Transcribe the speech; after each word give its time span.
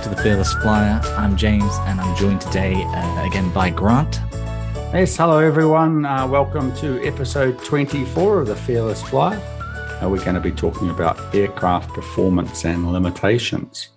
everyone. 0.00 0.10
Welcome 0.10 0.12
back 0.12 0.16
to 0.16 0.16
the 0.16 0.22
Fearless 0.22 0.52
Flyer. 0.54 1.00
I'm 1.18 1.36
James, 1.36 1.72
and 1.86 2.00
I'm 2.00 2.16
joined 2.16 2.40
today 2.40 2.74
uh, 2.84 3.26
again 3.26 3.50
by 3.52 3.70
Grant. 3.70 4.20
Yes, 4.92 5.16
hello 5.16 5.38
everyone. 5.38 6.04
Uh, 6.04 6.26
welcome 6.26 6.74
to 6.76 7.04
episode 7.06 7.58
24 7.64 8.40
of 8.40 8.46
the 8.46 8.56
Fearless 8.56 9.02
Flyer. 9.02 9.38
Uh, 10.02 10.08
we're 10.08 10.24
going 10.24 10.34
to 10.34 10.40
be 10.40 10.52
talking 10.52 10.90
about 10.90 11.34
aircraft 11.34 11.90
performance 11.90 12.64
and 12.64 12.92
limitations. 12.92 13.90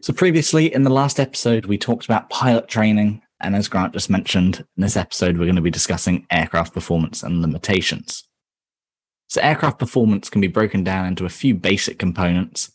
So, 0.00 0.12
previously 0.12 0.72
in 0.72 0.82
the 0.82 0.90
last 0.90 1.20
episode, 1.20 1.66
we 1.66 1.78
talked 1.78 2.04
about 2.04 2.30
pilot 2.30 2.68
training. 2.68 3.22
And 3.42 3.56
as 3.56 3.68
Grant 3.68 3.94
just 3.94 4.10
mentioned, 4.10 4.58
in 4.76 4.82
this 4.82 4.96
episode, 4.96 5.38
we're 5.38 5.46
going 5.46 5.56
to 5.56 5.62
be 5.62 5.70
discussing 5.70 6.26
aircraft 6.30 6.74
performance 6.74 7.22
and 7.22 7.40
limitations. 7.40 8.24
So, 9.28 9.40
aircraft 9.40 9.78
performance 9.78 10.28
can 10.28 10.40
be 10.40 10.48
broken 10.48 10.84
down 10.84 11.06
into 11.06 11.24
a 11.24 11.30
few 11.30 11.54
basic 11.54 11.98
components 11.98 12.72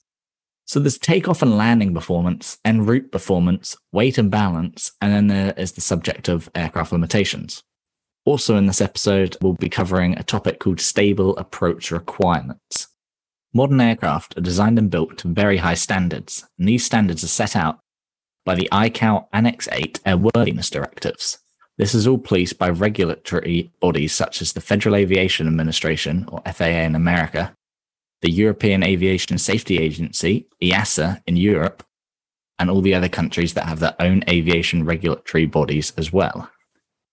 so 0.66 0.80
there's 0.80 0.98
takeoff 0.98 1.44
and 1.44 1.58
landing 1.58 1.94
performance, 1.94 2.58
en 2.66 2.86
route 2.86 3.12
performance, 3.12 3.78
weight 3.92 4.18
and 4.18 4.32
balance, 4.32 4.92
and 5.00 5.14
then 5.14 5.28
there 5.28 5.54
is 5.58 5.74
the 5.74 5.82
subject 5.82 6.28
of 6.28 6.50
aircraft 6.56 6.92
limitations. 6.92 7.62
Also, 8.26 8.58
in 8.58 8.66
this 8.66 8.82
episode, 8.82 9.38
we'll 9.42 9.54
be 9.54 9.70
covering 9.70 10.18
a 10.18 10.24
topic 10.24 10.60
called 10.60 10.82
stable 10.82 11.38
approach 11.38 11.92
requirements. 11.92 12.88
Modern 13.54 13.80
aircraft 13.80 14.36
are 14.38 14.42
designed 14.42 14.80
and 14.80 14.90
built 14.90 15.20
to 15.20 15.28
very 15.28 15.58
high 15.58 15.76
standards, 15.76 16.44
and 16.58 16.68
these 16.68 16.84
standards 16.84 17.24
are 17.24 17.28
set 17.28 17.56
out 17.56 17.80
by 18.44 18.56
the 18.56 18.68
ICAO 18.72 19.28
Annex 19.32 19.70
8 19.72 20.00
Airworthiness 20.06 20.72
Directives. 20.72 21.38
This 21.78 21.94
is 21.94 22.08
all 22.08 22.18
policed 22.18 22.58
by 22.58 22.70
regulatory 22.70 23.72
bodies 23.80 24.14
such 24.14 24.42
as 24.42 24.54
the 24.54 24.62
Federal 24.62 24.96
Aviation 24.96 25.46
Administration, 25.46 26.26
or 26.30 26.42
FAA 26.52 26.66
in 26.66 26.96
America, 26.96 27.54
the 28.26 28.32
European 28.32 28.82
Aviation 28.82 29.38
Safety 29.38 29.78
Agency, 29.78 30.48
EASA, 30.60 31.22
in 31.28 31.38
Europe, 31.38 31.84
and 32.58 32.72
all 32.72 32.82
the 32.82 32.96
other 32.96 33.08
countries 33.08 33.54
that 33.54 33.68
have 33.68 33.80
their 33.80 33.96
own 34.00 34.24
aviation 34.28 34.84
regulatory 34.84 35.46
bodies 35.46 35.94
as 35.96 36.12
well. 36.12 36.50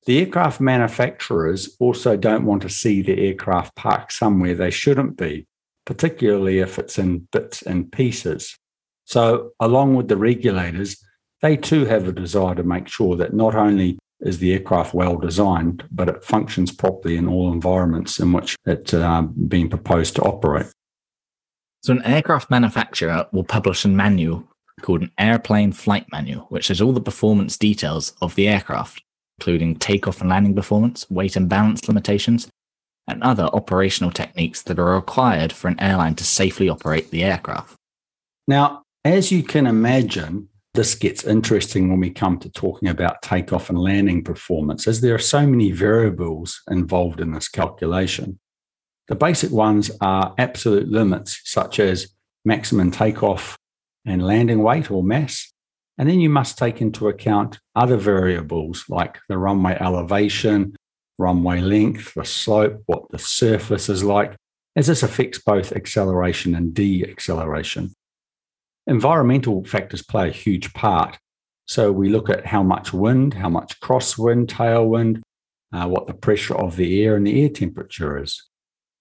The 0.07 0.21
aircraft 0.21 0.59
manufacturers 0.59 1.77
also 1.79 2.17
don't 2.17 2.47
want 2.47 2.63
to 2.63 2.71
see 2.71 3.03
the 3.03 3.27
aircraft 3.27 3.77
parked 3.77 4.15
somewhere 4.15 4.55
they 4.55 4.71
shouldn't 4.71 5.19
be, 5.19 5.47
particularly 5.85 6.61
if 6.61 6.79
it's 6.79 6.99
in 6.99 7.29
bits 7.31 7.61
and 7.61 7.93
pieces. 7.93 8.57
So, 9.05 9.51
along 9.61 9.97
with 9.97 10.09
the 10.09 10.17
regulators, 10.17 10.97
they 11.43 11.59
too 11.59 11.85
have 11.85 12.09
a 12.09 12.13
desire 12.13 12.55
to 12.55 12.63
make 12.63 12.89
sure 12.89 13.17
that 13.17 13.35
not 13.35 13.55
only 13.55 13.99
is 14.21 14.39
the 14.39 14.55
aircraft 14.55 14.95
well 14.95 15.19
designed, 15.19 15.85
but 15.91 16.09
it 16.09 16.25
functions 16.25 16.73
properly 16.73 17.19
in 17.19 17.29
all 17.29 17.53
environments 17.53 18.19
in 18.19 18.33
which 18.33 18.57
it's 18.65 18.95
uh, 18.95 19.21
being 19.23 19.69
proposed 19.69 20.17
to 20.17 20.23
operate. 20.23 20.73
So, 21.83 21.93
an 21.93 22.03
aircraft 22.05 22.51
manufacturer 22.51 23.27
will 23.33 23.45
publish 23.45 23.85
a 23.85 23.89
manual 23.89 24.49
called 24.83 25.03
an 25.03 25.13
airplane 25.19 25.73
flight 25.73 26.07
manual, 26.13 26.47
which 26.49 26.69
has 26.69 26.81
all 26.81 26.93
the 26.93 27.01
performance 27.01 27.57
details 27.57 28.15
of 28.23 28.35
the 28.35 28.49
aircraft, 28.49 29.03
including 29.39 29.77
takeoff 29.77 30.21
and 30.21 30.31
landing 30.31 30.55
performance, 30.55 31.11
weight 31.11 31.35
and 31.37 31.49
balance 31.49 31.89
limitations, 31.89 32.49
and 33.09 33.23
other 33.23 33.45
operational 33.45 34.13
techniques 34.13 34.63
that 34.63 34.79
are 34.79 34.95
required 34.95 35.53
for 35.53 35.69
an 35.69 35.81
airline 35.81 36.15
to 36.15 36.25
safely 36.25 36.69
operate 36.69 37.11
the 37.11 37.25
aircraft. 37.25 37.75
Now, 38.47 38.83
as 39.05 39.33
you 39.33 39.43
can 39.43 39.67
imagine, 39.67 40.49
this 40.75 40.95
gets 40.95 41.25
interesting 41.25 41.91
when 41.91 42.01
we 42.01 42.11
come 42.11 42.39
to 42.39 42.49
talking 42.49 42.89
about 42.89 43.23
takeoff 43.23 43.69
and 43.69 43.79
landing 43.79 44.23
performance, 44.23 44.87
as 44.87 45.01
there 45.01 45.15
are 45.15 45.19
so 45.19 45.47
many 45.47 45.73
variables 45.73 46.63
involved 46.71 47.21
in 47.21 47.33
this 47.33 47.49
calculation. 47.49 48.39
The 49.09 49.15
basic 49.15 49.51
ones 49.51 49.91
are 50.01 50.35
absolute 50.39 50.89
limits, 50.89 51.41
such 51.45 51.81
as 51.81 52.09
maximum 52.45 52.91
takeoff 52.91 53.59
and 54.05 54.25
landing 54.25 54.63
weight 54.63 54.91
or 54.91 55.03
mass. 55.03 55.53
And 55.99 56.09
then 56.09 56.21
you 56.21 56.31
must 56.31 56.59
take 56.59 56.81
into 56.81 57.09
account 57.09 57.59
other 57.77 57.97
variables 57.97 58.85
like 58.89 59.19
the 59.29 59.39
runway 59.39 59.77
elevation, 59.81 60.75
runway 61.19 61.61
length, 61.61 62.15
the 62.15 62.25
slope, 62.25 62.83
what 62.87 63.11
the 63.11 63.19
surface 63.19 63.89
is 63.89 64.03
like, 64.03 64.37
as 64.75 64.87
this 64.87 65.03
affects 65.03 65.39
both 65.39 65.73
acceleration 65.73 66.55
and 66.55 66.73
deceleration. 66.75 67.93
Environmental 68.87 69.65
factors 69.65 70.03
play 70.03 70.29
a 70.29 70.33
huge 70.33 70.73
part. 70.73 71.19
So 71.67 71.93
we 71.93 72.09
look 72.09 72.31
at 72.31 72.47
how 72.47 72.63
much 72.63 72.93
wind, 72.93 73.35
how 73.35 73.49
much 73.49 73.79
crosswind, 73.81 74.47
tailwind, 74.47 75.21
uh, 75.73 75.87
what 75.87 76.07
the 76.07 76.15
pressure 76.15 76.57
of 76.57 76.77
the 76.77 77.05
air 77.05 77.15
and 77.17 77.27
the 77.27 77.43
air 77.43 77.49
temperature 77.49 78.21
is. 78.21 78.49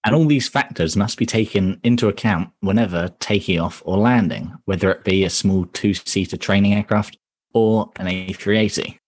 And 0.04 0.14
all 0.14 0.26
these 0.26 0.48
factors 0.48 0.96
must 0.96 1.16
be 1.16 1.26
taken 1.26 1.80
into 1.84 2.08
account 2.08 2.50
whenever 2.60 3.10
taking 3.20 3.60
off 3.60 3.82
or 3.84 3.98
landing, 3.98 4.52
whether 4.64 4.90
it 4.90 5.04
be 5.04 5.24
a 5.24 5.30
small 5.30 5.66
two 5.66 5.94
seater 5.94 6.36
training 6.36 6.74
aircraft 6.74 7.16
or 7.54 7.90
an 7.96 8.06
A380. 8.06 8.98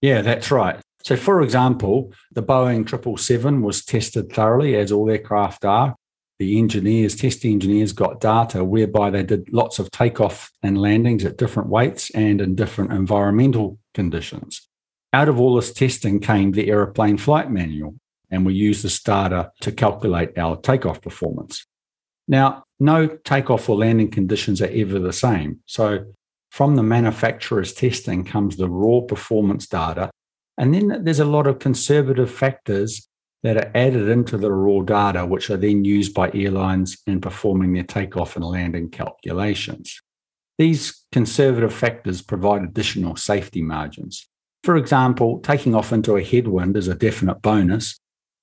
Yeah, 0.00 0.22
that's 0.22 0.50
right. 0.50 0.78
So, 1.02 1.16
for 1.16 1.42
example, 1.42 2.12
the 2.30 2.42
Boeing 2.42 2.88
777 2.88 3.62
was 3.62 3.84
tested 3.84 4.32
thoroughly, 4.32 4.76
as 4.76 4.92
all 4.92 5.10
aircraft 5.10 5.64
are. 5.64 5.96
The 6.38 6.58
engineers, 6.58 7.16
test 7.16 7.44
engineers, 7.44 7.92
got 7.92 8.20
data 8.20 8.64
whereby 8.64 9.10
they 9.10 9.22
did 9.22 9.52
lots 9.52 9.78
of 9.78 9.90
takeoff 9.90 10.50
and 10.62 10.80
landings 10.80 11.24
at 11.24 11.38
different 11.38 11.68
weights 11.68 12.10
and 12.10 12.40
in 12.40 12.54
different 12.54 12.92
environmental 12.92 13.78
conditions. 13.94 14.68
Out 15.12 15.28
of 15.28 15.38
all 15.38 15.56
this 15.56 15.72
testing 15.72 16.20
came 16.20 16.52
the 16.52 16.70
aeroplane 16.70 17.18
flight 17.18 17.50
manual, 17.50 17.96
and 18.32 18.44
we 18.44 18.54
use 18.54 18.82
this 18.82 19.00
data 19.00 19.52
to 19.60 19.70
calculate 19.70 20.36
our 20.38 20.56
takeoff 20.56 21.00
performance. 21.00 21.64
Now, 22.26 22.64
no 22.80 23.06
takeoff 23.06 23.68
or 23.68 23.76
landing 23.76 24.10
conditions 24.10 24.62
are 24.62 24.70
ever 24.72 24.98
the 24.98 25.12
same. 25.12 25.60
So, 25.66 26.06
from 26.50 26.76
the 26.76 26.82
manufacturer's 26.82 27.72
testing 27.72 28.24
comes 28.24 28.56
the 28.56 28.68
raw 28.68 29.00
performance 29.00 29.66
data. 29.66 30.10
And 30.58 30.74
then 30.74 31.04
there's 31.04 31.20
a 31.20 31.24
lot 31.24 31.46
of 31.46 31.58
conservative 31.58 32.30
factors 32.30 33.08
that 33.42 33.56
are 33.56 33.70
added 33.74 34.08
into 34.08 34.36
the 34.36 34.52
raw 34.52 34.82
data, 34.82 35.24
which 35.24 35.50
are 35.50 35.56
then 35.56 35.84
used 35.84 36.14
by 36.14 36.30
airlines 36.32 36.98
in 37.06 37.20
performing 37.20 37.72
their 37.72 37.82
takeoff 37.82 38.36
and 38.36 38.44
landing 38.44 38.90
calculations. 38.90 40.00
These 40.58 41.04
conservative 41.10 41.72
factors 41.72 42.20
provide 42.22 42.62
additional 42.62 43.16
safety 43.16 43.62
margins. 43.62 44.28
For 44.62 44.76
example, 44.76 45.40
taking 45.40 45.74
off 45.74 45.92
into 45.92 46.16
a 46.16 46.22
headwind 46.22 46.76
is 46.76 46.86
a 46.86 46.94
definite 46.94 47.42
bonus, 47.42 47.98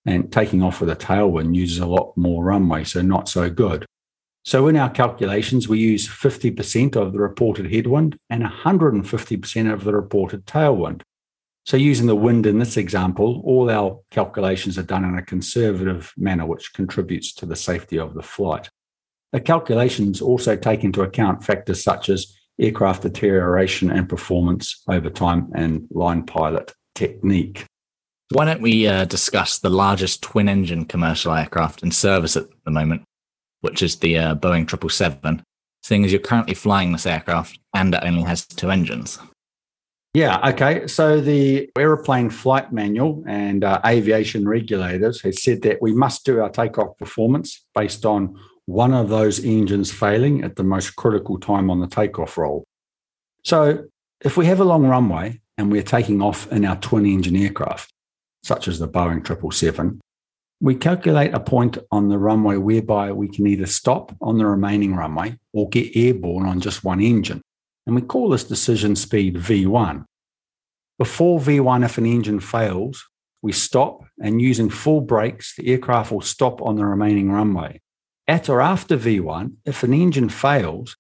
and 0.06 0.32
taking 0.32 0.64
off 0.64 0.82
with 0.82 0.90
a 0.90 0.96
tailwind 0.96 1.56
uses 1.56 1.80
a 1.80 1.86
lot 1.86 2.16
more 2.16 2.44
runway, 2.44 2.84
so 2.84 3.02
not 3.02 3.30
so 3.30 3.50
good. 3.50 3.86
So 4.44 4.68
in 4.68 4.78
our 4.78 4.90
calculations, 4.90 5.68
we 5.68 5.80
use 5.80 6.08
50% 6.08 6.96
of 6.96 7.14
the 7.14 7.20
reported 7.20 7.72
headwind 7.72 8.18
and 8.30 8.44
150% 8.44 9.74
of 9.74 9.84
the 9.84 9.94
reported 9.94 10.46
tailwind. 10.46 11.02
So 11.66 11.78
using 11.78 12.08
the 12.08 12.16
wind 12.16 12.46
in 12.48 12.58
this 12.58 12.78
example, 12.78 13.42
all 13.46 13.70
our 13.70 14.00
calculations 14.10 14.78
are 14.78 14.84
done 14.84 15.04
in 15.04 15.18
a 15.18 15.22
conservative 15.22 16.12
manner, 16.18 16.46
which 16.46 16.74
contributes 16.74 17.34
to 17.36 17.46
the 17.46 17.56
safety 17.56 18.00
of 18.00 18.16
the 18.16 18.24
flight. 18.24 18.70
The 19.34 19.42
calculations 19.42 20.22
also 20.22 20.56
take 20.56 20.84
into 20.84 21.04
account 21.04 21.44
factors 21.44 21.84
such 21.84 22.10
as 22.10 22.36
aircraft 22.60 23.04
deterioration 23.04 23.92
and 23.92 24.10
performance 24.10 24.82
over 24.88 25.10
time 25.10 25.52
and 25.54 25.88
line 25.92 26.24
pilot 26.26 26.74
technique. 26.96 27.66
Why 28.32 28.46
don't 28.46 28.62
we 28.62 28.88
uh, 28.88 29.06
discuss 29.06 29.58
the 29.58 29.72
largest 29.72 30.22
twin 30.22 30.48
engine 30.48 30.86
commercial 30.86 31.34
aircraft 31.34 31.82
in 31.82 31.90
service 31.90 32.38
at 32.38 32.46
the 32.64 32.70
moment, 32.70 33.02
which 33.62 33.82
is 33.82 33.96
the 33.98 34.18
uh, 34.20 34.36
Boeing 34.36 34.70
777, 34.70 35.42
seeing 35.82 36.06
as 36.06 36.12
you're 36.12 36.22
currently 36.22 36.54
flying 36.54 36.92
this 36.92 37.08
aircraft 37.08 37.58
and 37.74 37.96
it 37.96 38.04
only 38.04 38.22
has 38.22 38.46
two 38.46 38.70
engines? 38.70 39.18
Yeah, 40.14 40.48
okay. 40.50 40.86
So 40.86 41.22
the 41.22 41.70
aeroplane 41.78 42.30
flight 42.30 42.72
manual 42.72 43.24
and 43.28 43.64
uh, 43.64 43.82
aviation 43.86 44.48
regulators 44.48 45.22
has 45.22 45.42
said 45.42 45.64
that 45.64 45.82
we 45.82 45.94
must 45.94 46.24
do 46.24 46.40
our 46.40 46.50
takeoff 46.50 46.98
performance 46.98 47.66
based 47.74 48.06
on 48.06 48.40
one 48.66 48.94
of 48.94 49.10
those 49.10 49.44
engines 49.44 49.92
failing 49.92 50.44
at 50.44 50.56
the 50.56 50.64
most 50.64 50.96
critical 50.96 51.40
time 51.40 51.72
on 51.72 51.80
the 51.80 51.88
takeoff 51.88 52.38
roll. 52.38 52.64
So 53.44 53.86
if 54.22 54.38
we 54.38 54.46
have 54.46 54.60
a 54.60 54.66
long 54.66 54.86
runway 54.86 55.42
and 55.58 55.72
we're 55.72 55.82
taking 55.82 56.22
off 56.22 56.52
in 56.52 56.66
our 56.66 56.76
twin 56.76 57.08
engine 57.08 57.36
aircraft, 57.36 57.92
such 58.44 58.68
as 58.68 58.80
the 58.80 58.88
Boeing 58.88 59.26
777, 59.26 60.00
we 60.62 60.76
calculate 60.76 61.34
a 61.34 61.40
point 61.40 61.78
on 61.92 62.10
the 62.10 62.18
runway 62.18 62.58
whereby 62.58 63.12
we 63.12 63.30
can 63.30 63.48
either 63.48 63.66
stop 63.66 64.16
on 64.22 64.38
the 64.38 64.46
remaining 64.46 64.96
runway 64.96 65.38
or 65.54 65.70
get 65.70 65.96
airborne 65.96 66.46
on 66.46 66.60
just 66.60 66.84
one 66.84 67.00
engine. 67.00 67.42
And 67.86 67.96
we 67.96 68.02
call 68.02 68.30
this 68.30 68.44
decision 68.44 68.96
speed 68.96 69.36
V1. 69.36 70.04
Before 70.98 71.40
V1, 71.40 71.86
if 71.86 71.98
an 71.98 72.06
engine 72.06 72.42
fails, 72.42 73.08
we 73.42 73.54
stop 73.54 74.04
and 74.22 74.42
using 74.42 74.70
full 74.70 75.00
brakes, 75.00 75.56
the 75.56 75.72
aircraft 75.72 76.12
will 76.12 76.22
stop 76.22 76.62
on 76.62 76.76
the 76.76 76.86
remaining 76.86 77.32
runway. 77.32 77.80
At 78.28 78.50
or 78.50 78.62
after 78.62 78.98
V1, 78.98 79.54
if 79.66 79.84
an 79.84 79.94
engine 79.94 80.28
fails, 80.28 80.98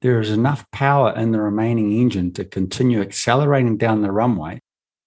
there 0.00 0.20
is 0.20 0.30
enough 0.30 0.64
power 0.72 1.14
in 1.14 1.32
the 1.32 1.40
remaining 1.40 1.92
engine 1.92 2.32
to 2.32 2.46
continue 2.46 3.02
accelerating 3.02 3.76
down 3.76 4.00
the 4.00 4.10
runway 4.10 4.61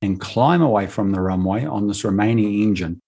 and 0.05 0.19
climb 0.19 0.61
away 0.61 0.87
from 0.87 1.11
the 1.11 1.19
runway 1.19 1.65
on 1.65 1.87
this 1.87 2.03
remaining 2.03 2.61
engine 2.61 3.01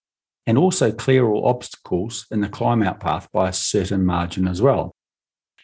and 0.46 0.58
also 0.58 0.92
clear 0.92 1.26
all 1.26 1.48
obstacles 1.48 2.26
in 2.32 2.42
the 2.42 2.50
climb 2.50 2.82
out 2.82 3.00
path 3.00 3.28
by 3.32 3.50
a 3.50 3.54
certain 3.54 4.06
margin 4.06 4.48
as 4.48 4.62
well. 4.62 4.96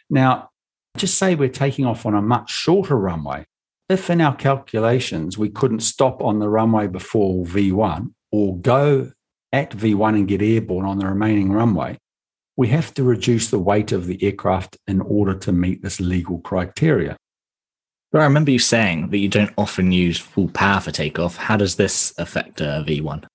Now, 0.10 0.50
just 0.98 1.18
say 1.18 1.36
we're 1.36 1.50
taking 1.50 1.86
off 1.86 2.06
on 2.06 2.14
a 2.14 2.22
much 2.22 2.52
shorter 2.52 2.98
runway. 2.98 3.46
If 3.90 4.10
in 4.10 4.22
our 4.22 4.36
calculations 4.36 5.38
we 5.38 5.50
couldn't 5.50 5.80
stop 5.80 6.22
on 6.22 6.40
the 6.40 6.50
runway 6.50 6.88
before 6.88 7.46
V1 7.46 8.14
or 8.32 8.58
go 8.58 9.12
at 9.52 9.72
V1 9.72 10.16
and 10.16 10.28
get 10.28 10.42
airborne 10.42 10.86
on 10.86 11.00
the 11.00 11.08
remaining 11.08 11.52
runway, 11.52 11.98
we 12.56 12.68
have 12.68 12.94
to 12.94 13.04
reduce 13.04 13.50
the 13.50 13.60
weight 13.60 13.92
of 13.92 14.06
the 14.06 14.22
aircraft 14.24 14.78
in 14.88 15.02
order 15.02 15.34
to 15.40 15.52
meet 15.52 15.82
this 15.82 16.00
legal 16.00 16.40
criteria. 16.40 17.18
But 18.14 18.22
I 18.22 18.26
remember 18.26 18.52
you 18.52 18.60
saying 18.60 19.10
that 19.10 19.18
you 19.18 19.28
don't 19.28 19.52
often 19.58 19.92
use 19.92 20.20
full 20.20 20.48
power 20.50 20.80
for 20.80 20.92
takeoff. 20.92 21.36
How 21.36 21.58
does 21.58 21.78
this 21.78 22.14
affect 22.20 22.62
a 22.62 22.70
uh, 22.70 22.84
V1? 22.84 23.26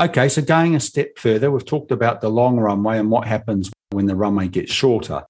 Okay, 0.00 0.28
so 0.28 0.42
going 0.42 0.74
a 0.74 0.80
step 0.80 1.16
further, 1.16 1.52
we've 1.52 1.64
talked 1.64 1.92
about 1.92 2.20
the 2.20 2.28
long 2.28 2.58
runway 2.58 2.98
and 2.98 3.12
what 3.12 3.28
happens 3.28 3.70
when 3.90 4.06
the 4.06 4.16
runway 4.16 4.48
gets 4.48 4.72
shorter. 4.72 5.22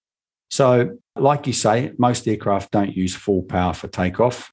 So, 0.51 0.97
like 1.17 1.47
you 1.47 1.53
say, 1.53 1.93
most 1.99 2.27
aircraft 2.27 2.71
don't 2.71 2.97
use 2.97 3.15
full 3.15 3.43
power 3.43 3.75
for 3.75 3.89
takeoff. 3.89 4.51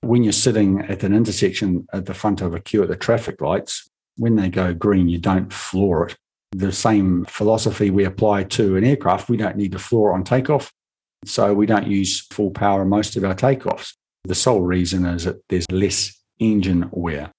When 0.00 0.22
you're 0.22 0.32
sitting 0.32 0.80
at 0.82 1.02
an 1.02 1.12
intersection 1.12 1.84
at 1.92 2.06
the 2.06 2.14
front 2.14 2.40
of 2.40 2.54
a 2.54 2.60
queue 2.60 2.84
at 2.84 2.88
the 2.88 2.96
traffic 2.96 3.40
lights, 3.40 3.88
when 4.16 4.36
they 4.36 4.48
go 4.48 4.72
green, 4.72 5.08
you 5.08 5.18
don't 5.18 5.52
floor 5.52 6.08
it. 6.08 6.16
The 6.52 6.70
same 6.70 7.24
philosophy 7.24 7.90
we 7.90 8.04
apply 8.04 8.44
to 8.44 8.76
an 8.76 8.84
aircraft, 8.84 9.28
we 9.28 9.36
don't 9.36 9.56
need 9.56 9.72
to 9.72 9.80
floor 9.80 10.12
on 10.12 10.22
takeoff. 10.22 10.72
So 11.24 11.54
we 11.54 11.66
don't 11.66 11.86
use 11.86 12.20
full 12.20 12.50
power 12.50 12.82
in 12.82 12.88
most 12.88 13.16
of 13.16 13.24
our 13.24 13.34
takeoffs. 13.34 13.94
The 14.24 14.34
sole 14.34 14.62
reason 14.62 15.04
is 15.06 15.24
that 15.24 15.42
there's 15.48 15.70
less 15.70 16.20
engine 16.38 16.88
wear. 16.92 17.32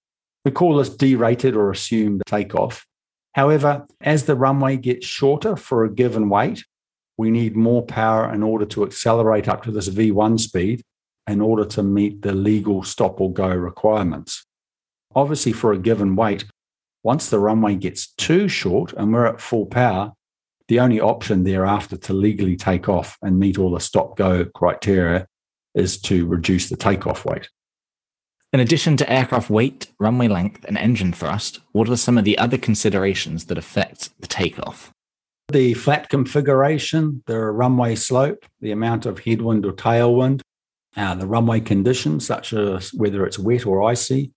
We 0.46 0.52
call 0.52 0.78
this 0.78 0.90
derated 0.90 1.56
or 1.56 1.72
assumed 1.72 2.22
takeoff. 2.26 2.86
However, 3.34 3.86
as 4.02 4.26
the 4.26 4.36
runway 4.36 4.78
gets 4.78 5.06
shorter 5.06 5.56
for 5.56 5.84
a 5.84 5.94
given 5.94 6.30
weight, 6.30 6.64
we 7.18 7.32
need 7.32 7.56
more 7.56 7.86
power 7.86 8.34
in 8.34 8.44
order 8.44 8.66
to 8.66 8.84
accelerate 8.84 9.48
up 9.48 9.64
to 9.64 9.72
this 9.72 9.90
V1 9.90 10.40
speed 10.40 10.82
in 11.28 11.42
order 11.42 11.66
to 11.66 11.84
meet 11.84 12.22
the 12.22 12.34
legal 12.34 12.84
stop 12.84 13.22
or 13.22 13.32
go 13.32 13.48
requirements. 13.48 14.46
Obviously, 15.16 15.54
for 15.54 15.72
a 15.72 15.78
given 15.78 16.16
weight, 16.16 16.46
once 17.04 17.30
the 17.30 17.40
runway 17.40 17.76
gets 17.76 18.14
too 18.14 18.48
short 18.48 18.94
and 18.94 19.14
we're 19.14 19.26
at 19.26 19.42
full 19.42 19.66
power, 19.66 20.14
the 20.74 20.80
only 20.80 21.00
option 21.00 21.44
thereafter 21.44 21.96
to 21.96 22.14
legally 22.14 22.56
take 22.56 22.90
off 22.90 23.16
and 23.22 23.38
meet 23.38 23.60
all 23.60 23.70
the 23.70 23.80
stop 23.80 24.18
go 24.18 24.44
criteria 24.44 25.28
is 25.76 26.02
to 26.02 26.26
reduce 26.26 26.68
the 26.68 26.76
takeoff 26.76 27.26
weight. 27.26 27.48
In 28.52 28.60
addition 28.60 28.98
to 28.98 29.12
aircraft 29.12 29.52
weight, 29.52 29.92
runway 30.00 30.28
length, 30.28 30.66
and 30.68 30.76
engine 30.76 31.14
thrust, 31.14 31.60
what 31.74 31.88
are 31.90 31.96
some 31.96 32.18
of 32.18 32.24
the 32.24 32.40
other 32.40 32.58
considerations 32.58 33.46
that 33.46 33.58
affect 33.60 34.20
the 34.20 34.26
takeoff? 34.26 34.92
The 35.50 35.76
flap 35.76 36.10
configuration, 36.10 37.22
the 37.28 37.38
runway 37.38 37.94
slope, 37.94 38.44
the 38.60 38.72
amount 38.72 39.06
of 39.06 39.20
headwind 39.20 39.68
or 39.68 39.74
tailwind, 39.74 40.42
uh, 40.98 41.14
the 41.14 41.28
runway 41.28 41.60
conditions, 41.60 42.26
such 42.26 42.52
as 42.52 42.92
whether 42.96 43.28
it's 43.28 43.38
wet 43.38 43.68
or 43.68 43.84
icy, 43.84 44.32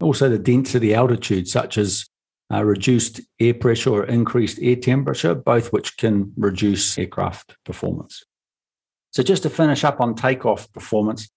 also 0.00 0.28
the 0.28 0.38
density 0.38 0.94
altitude, 0.94 1.48
such 1.48 1.76
as 1.76 2.06
uh, 2.52 2.62
reduced 2.62 3.20
air 3.40 3.54
pressure 3.54 3.90
or 3.90 4.04
increased 4.04 4.58
air 4.60 4.76
temperature, 4.76 5.34
both 5.34 5.72
which 5.72 5.96
can 5.96 6.32
reduce 6.36 6.98
aircraft 6.98 7.56
performance. 7.64 8.24
So, 9.12 9.22
just 9.22 9.42
to 9.44 9.50
finish 9.50 9.84
up 9.84 10.00
on 10.00 10.14
takeoff 10.14 10.72
performance, 10.72 11.28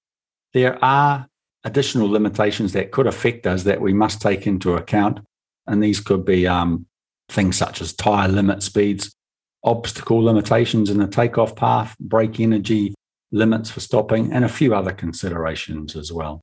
there 0.53 0.83
are 0.83 1.27
additional 1.63 2.09
limitations 2.09 2.73
that 2.73 2.91
could 2.91 3.07
affect 3.07 3.47
us 3.47 3.63
that 3.63 3.81
we 3.81 3.93
must 3.93 4.21
take 4.21 4.47
into 4.47 4.75
account. 4.75 5.19
And 5.67 5.81
these 5.81 5.99
could 5.99 6.23
be 6.25 6.47
um, 6.47 6.85
things 7.29 7.57
such 7.57 7.81
as 7.81 7.93
tyre 7.93 8.27
limit 8.27 8.61
speeds, 8.61 9.15
obstacle 9.63 10.23
limitations 10.23 10.89
in 10.89 10.99
the 10.99 11.07
takeoff 11.07 11.55
path, 11.55 11.95
brake 11.99 12.39
energy 12.39 12.93
limits 13.31 13.71
for 13.71 13.79
stopping, 13.79 14.31
and 14.31 14.45
a 14.45 14.49
few 14.49 14.75
other 14.75 14.91
considerations 14.91 15.95
as 15.95 16.13
well. 16.13 16.41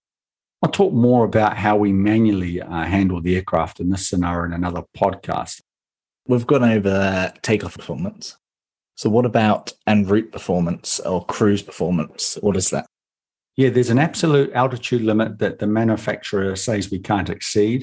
I'll 0.62 0.70
talk 0.70 0.92
more 0.92 1.24
about 1.24 1.56
how 1.56 1.76
we 1.76 1.92
manually 1.92 2.60
uh, 2.60 2.84
handle 2.84 3.20
the 3.20 3.34
aircraft 3.34 3.80
in 3.80 3.90
this 3.90 4.08
scenario 4.08 4.44
in 4.44 4.52
another 4.52 4.82
podcast. 4.96 5.60
We've 6.28 6.46
gone 6.46 6.62
over 6.62 7.32
takeoff 7.42 7.76
performance. 7.76 8.36
So, 8.94 9.10
what 9.10 9.26
about 9.26 9.72
en 9.88 10.06
route 10.06 10.30
performance 10.30 11.00
or 11.00 11.24
cruise 11.24 11.62
performance? 11.62 12.38
What 12.40 12.56
is 12.56 12.70
that? 12.70 12.86
Yeah, 13.56 13.70
there's 13.70 13.90
an 13.90 13.98
absolute 13.98 14.52
altitude 14.52 15.02
limit 15.02 15.38
that 15.38 15.58
the 15.58 15.66
manufacturer 15.66 16.54
says 16.54 16.90
we 16.90 17.00
can't 17.00 17.28
exceed. 17.28 17.82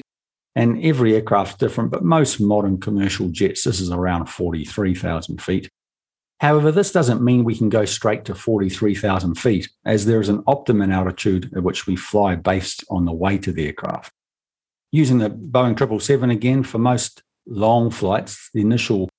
And 0.56 0.82
every 0.82 1.14
aircraft's 1.14 1.56
different, 1.56 1.90
but 1.90 2.02
most 2.02 2.40
modern 2.40 2.80
commercial 2.80 3.28
jets, 3.28 3.64
this 3.64 3.78
is 3.78 3.90
around 3.92 4.26
43,000 4.26 5.40
feet. 5.40 5.68
However, 6.40 6.72
this 6.72 6.90
doesn't 6.90 7.22
mean 7.22 7.44
we 7.44 7.56
can 7.56 7.68
go 7.68 7.84
straight 7.84 8.24
to 8.24 8.34
43,000 8.34 9.34
feet, 9.34 9.68
as 9.84 10.06
there 10.06 10.20
is 10.20 10.30
an 10.30 10.42
optimum 10.46 10.90
altitude 10.90 11.52
at 11.54 11.62
which 11.62 11.86
we 11.86 11.96
fly 11.96 12.34
based 12.34 12.82
on 12.88 13.04
the 13.04 13.12
weight 13.12 13.46
of 13.46 13.56
the 13.56 13.66
aircraft. 13.66 14.10
Using 14.90 15.18
the 15.18 15.28
Boeing 15.28 15.78
777 15.78 16.30
again, 16.30 16.62
for 16.62 16.78
most 16.78 17.22
long 17.46 17.90
flights, 17.90 18.48
the 18.54 18.62
initial 18.62 19.10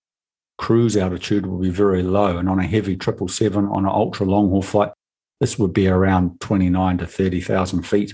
cruise 0.57 0.97
altitude 0.97 1.45
will 1.45 1.59
be 1.59 1.69
very 1.69 2.01
low. 2.01 2.38
And 2.38 2.50
on 2.50 2.59
a 2.59 2.63
heavy 2.63 2.94
777, 2.94 3.65
on 3.65 3.85
an 3.85 3.91
ultra 3.91 4.25
long 4.25 4.50
haul 4.50 4.63
flight, 4.63 4.91
this 5.39 5.59
would 5.59 5.73
be 5.73 5.88
around 5.88 6.39
29 6.39 6.97
to 7.00 7.07
30,000 7.07 7.83
feet. 7.83 8.13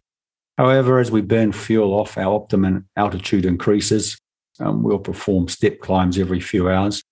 However, 0.58 1.00
as 1.00 1.12
we 1.12 1.22
burn 1.22 1.54
fuel 1.54 1.94
off, 1.94 2.18
our 2.18 2.34
optimum 2.34 2.88
altitude 2.98 3.46
increases. 3.46 4.18
Um, 4.60 4.84
we'll 4.84 5.00
perform 5.00 5.48
step 5.48 5.80
climbs 5.80 6.18
every 6.18 6.40
few 6.40 6.70
hours. 6.70 7.04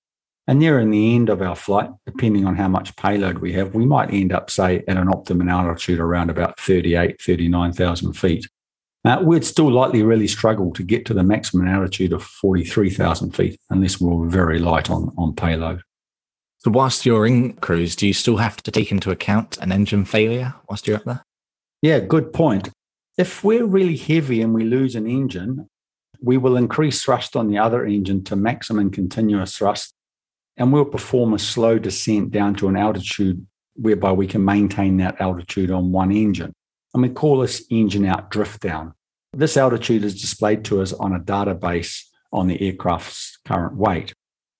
And 0.47 0.59
nearing 0.59 0.91
the 0.91 1.15
end 1.15 1.29
of 1.29 1.41
our 1.41 1.55
flight, 1.55 1.89
depending 2.05 2.45
on 2.45 2.55
how 2.55 2.67
much 2.67 2.95
payload 2.97 3.39
we 3.39 3.53
have, 3.53 3.73
we 3.73 3.85
might 3.85 4.13
end 4.13 4.31
up, 4.31 4.51
say, 4.51 4.83
at 4.87 4.97
an 4.97 5.09
optimum 5.09 5.49
altitude 5.49 5.99
around 5.99 6.29
about 6.29 6.59
38, 6.59 7.19
39,000 7.19 8.13
feet. 8.13 8.47
Now, 9.03 9.21
we'd 9.21 9.43
still 9.43 9.71
likely 9.71 10.03
really 10.03 10.27
struggle 10.27 10.71
to 10.73 10.83
get 10.83 11.05
to 11.07 11.13
the 11.13 11.23
maximum 11.23 11.67
altitude 11.67 12.13
of 12.13 12.23
43,000 12.23 13.31
feet 13.31 13.59
unless 13.71 13.99
we 13.99 14.11
are 14.11 14.27
very 14.27 14.59
light 14.59 14.89
on, 14.89 15.11
on 15.17 15.33
payload. 15.35 15.81
So, 16.59 16.71
whilst 16.71 17.05
you're 17.05 17.25
in 17.25 17.53
cruise, 17.53 17.95
do 17.95 18.07
you 18.07 18.13
still 18.13 18.37
have 18.37 18.57
to 18.63 18.71
take 18.71 18.91
into 18.91 19.11
account 19.11 19.57
an 19.57 19.71
engine 19.71 20.05
failure 20.05 20.53
whilst 20.69 20.87
you're 20.87 20.97
up 20.97 21.05
there? 21.05 21.23
Yeah, 21.81 21.99
good 21.99 22.33
point. 22.33 22.69
If 23.17 23.43
we're 23.43 23.65
really 23.65 23.97
heavy 23.97 24.41
and 24.41 24.53
we 24.53 24.63
lose 24.63 24.95
an 24.95 25.07
engine, 25.07 25.69
we 26.21 26.37
will 26.37 26.57
increase 26.57 27.03
thrust 27.03 27.35
on 27.35 27.47
the 27.47 27.57
other 27.57 27.85
engine 27.85 28.23
to 28.25 28.35
maximum 28.35 28.89
continuous 28.89 29.57
thrust 29.57 29.94
and 30.57 30.71
we'll 30.71 30.85
perform 30.85 31.33
a 31.33 31.39
slow 31.39 31.77
descent 31.77 32.31
down 32.31 32.55
to 32.55 32.67
an 32.67 32.77
altitude 32.77 33.45
whereby 33.75 34.11
we 34.11 34.27
can 34.27 34.43
maintain 34.43 34.97
that 34.97 35.19
altitude 35.19 35.71
on 35.71 35.91
one 35.91 36.11
engine. 36.11 36.53
And 36.93 37.03
we 37.03 37.09
call 37.09 37.39
this 37.39 37.65
engine 37.69 38.05
out 38.05 38.31
drift 38.31 38.61
down. 38.61 38.93
This 39.33 39.57
altitude 39.57 40.05
is 40.05 40.21
displayed 40.21 40.63
to 40.65 40.81
us 40.81 40.93
on 40.93 41.13
a 41.13 41.19
database 41.19 42.03
on 42.31 42.47
the 42.47 42.61
aircraft's 42.61 43.37
current 43.45 43.75
weight. 43.75 44.13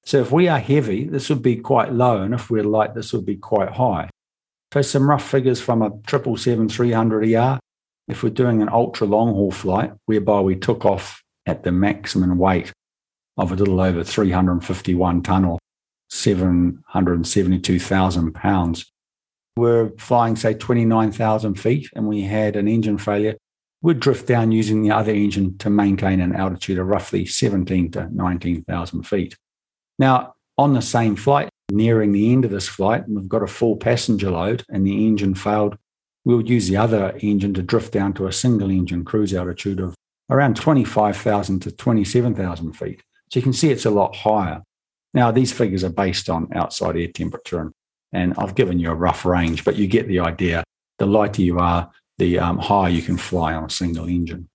So 0.03 0.19
if 0.19 0.31
we 0.31 0.47
are 0.49 0.59
heavy, 0.59 1.05
this 1.05 1.29
would 1.29 1.41
be 1.41 1.55
quite 1.55 1.93
low. 1.93 2.21
And 2.21 2.33
if 2.33 2.49
we're 2.49 2.63
light, 2.63 2.93
this 2.93 3.13
would 3.13 3.25
be 3.25 3.37
quite 3.37 3.69
high. 3.69 4.09
So 4.73 4.81
some 4.81 5.09
rough 5.09 5.27
figures 5.27 5.61
from 5.61 5.81
a 5.81 5.91
777-300ER. 5.91 7.59
If 8.09 8.21
we're 8.21 8.29
doing 8.29 8.61
an 8.61 8.69
ultra 8.69 9.07
long 9.07 9.33
haul 9.33 9.51
flight, 9.51 9.93
whereby 10.05 10.41
we 10.41 10.57
took 10.57 10.85
off 10.85 11.23
at 11.45 11.63
the 11.63 11.71
maximum 11.71 12.37
weight 12.37 12.73
of 13.37 13.51
a 13.51 13.55
little 13.55 13.79
over 13.79 14.03
351 14.03 15.23
ton 15.23 15.45
or 15.45 15.57
772,000 16.09 18.33
pounds. 18.33 18.91
We're 19.57 19.91
flying, 19.97 20.35
say, 20.35 20.53
29,000 20.53 21.55
feet 21.55 21.89
and 21.95 22.07
we 22.07 22.21
had 22.21 22.55
an 22.55 22.67
engine 22.67 22.97
failure. 22.97 23.35
We'd 23.81 23.99
drift 23.99 24.27
down 24.27 24.51
using 24.51 24.81
the 24.81 24.91
other 24.91 25.13
engine 25.13 25.57
to 25.59 25.69
maintain 25.69 26.19
an 26.19 26.35
altitude 26.35 26.79
of 26.79 26.87
roughly 26.87 27.25
17 27.25 27.91
to 27.91 28.09
19,000 28.11 29.03
feet. 29.03 29.37
Now, 29.99 30.33
on 30.57 30.73
the 30.73 30.81
same 30.81 31.15
flight, 31.15 31.49
nearing 31.71 32.11
the 32.11 32.31
end 32.31 32.45
of 32.45 32.51
this 32.51 32.67
flight, 32.67 33.07
we've 33.07 33.29
got 33.29 33.43
a 33.43 33.47
full 33.47 33.77
passenger 33.77 34.31
load 34.31 34.63
and 34.69 34.85
the 34.85 35.07
engine 35.07 35.35
failed. 35.35 35.77
We 36.25 36.35
would 36.35 36.49
use 36.49 36.67
the 36.67 36.77
other 36.77 37.15
engine 37.19 37.53
to 37.53 37.61
drift 37.61 37.93
down 37.93 38.13
to 38.13 38.27
a 38.27 38.33
single 38.33 38.71
engine 38.71 39.05
cruise 39.05 39.33
altitude 39.33 39.79
of 39.79 39.95
around 40.29 40.55
25,000 40.55 41.61
to 41.61 41.71
27,000 41.71 42.73
feet. 42.73 43.03
So 43.31 43.39
you 43.39 43.43
can 43.43 43.53
see 43.53 43.69
it's 43.69 43.85
a 43.85 43.91
lot 43.91 44.15
higher. 44.15 44.63
Now, 45.15 45.31
these 45.31 45.53
figures 45.53 45.85
are 45.85 45.89
based 45.89 46.29
on 46.29 46.49
outside 46.53 46.97
air 46.97 47.07
temperature, 47.07 47.71
and, 48.11 48.33
I've 48.37 48.53
given 48.53 48.79
you 48.79 48.91
a 48.91 48.95
rough 48.95 49.25
range, 49.25 49.63
but 49.63 49.77
you 49.77 49.87
get 49.87 50.09
the 50.09 50.19
idea. 50.19 50.63
The 50.99 51.05
lighter 51.05 51.41
you 51.41 51.57
are, 51.57 51.89
the 52.17 52.39
um, 52.39 52.57
higher 52.57 52.89
you 52.89 53.01
can 53.01 53.17
fly 53.17 53.53
on 53.53 53.63
a 53.63 53.69
single 53.69 54.07
engine. 54.07 54.49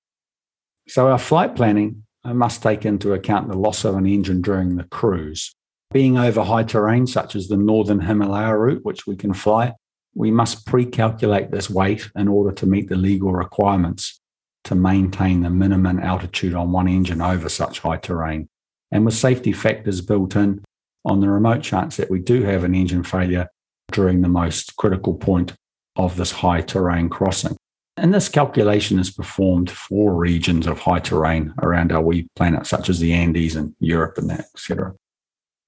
So, 0.87 1.09
our 1.09 1.19
flight 1.19 1.57
planning 1.57 2.05
must 2.25 2.62
take 2.62 2.85
into 2.85 3.14
account 3.14 3.49
the 3.49 3.57
loss 3.57 3.87
of 3.87 3.97
an 3.97 4.07
engine 4.07 4.43
during 4.43 4.76
the 4.76 4.85
cruise. 4.85 5.55
Being 5.93 6.19
over 6.19 6.43
high 6.43 6.64
terrain, 6.64 7.07
such 7.07 7.35
as 7.35 7.49
the 7.49 7.57
northern 7.57 8.00
Himalaya 8.00 8.57
route, 8.57 8.85
which 8.85 9.07
we 9.07 9.17
can 9.17 9.33
fly, 9.33 9.73
we 10.14 10.31
must 10.31 10.67
pre 10.67 10.85
calculate 10.85 11.50
this 11.50 11.71
weight 11.71 12.11
in 12.14 12.29
order 12.29 12.52
to 12.52 12.67
meet 12.67 12.90
the 12.90 12.97
legal 12.97 13.33
requirements 13.33 14.21
to 14.64 14.75
maintain 14.75 15.40
the 15.40 15.50
minimum 15.50 15.99
altitude 16.00 16.55
on 16.55 16.71
one 16.71 16.87
engine 16.87 17.23
over 17.23 17.49
such 17.49 17.81
high 17.81 17.97
terrain. 17.97 18.49
And 18.92 19.04
with 19.04 19.14
safety 19.14 19.52
factors 19.52 20.00
built 20.00 20.37
in, 20.37 20.64
on 21.04 21.20
the 21.20 21.28
remote 21.28 21.62
chance 21.62 21.97
that 21.97 22.11
we 22.11 22.18
do 22.18 22.42
have 22.42 22.64
an 22.64 22.75
engine 22.75 23.04
failure, 23.04 23.49
during 23.90 24.20
the 24.20 24.28
most 24.28 24.76
critical 24.76 25.14
point 25.14 25.54
of 25.97 26.16
this 26.16 26.32
high 26.32 26.61
terrain 26.61 27.09
crossing. 27.09 27.56
And 27.97 28.14
this 28.14 28.28
calculation 28.28 28.99
is 28.99 29.11
performed 29.11 29.70
for 29.70 30.14
regions 30.14 30.66
of 30.66 30.78
high 30.78 31.00
terrain 31.00 31.52
around 31.61 31.92
our 31.92 32.00
wee 32.00 32.28
planet, 32.37 32.66
such 32.66 32.88
as 32.88 32.99
the 32.99 33.12
Andes 33.12 33.56
and 33.56 33.75
Europe 33.80 34.16
and 34.16 34.30
that, 34.30 34.47
etc. 34.54 34.94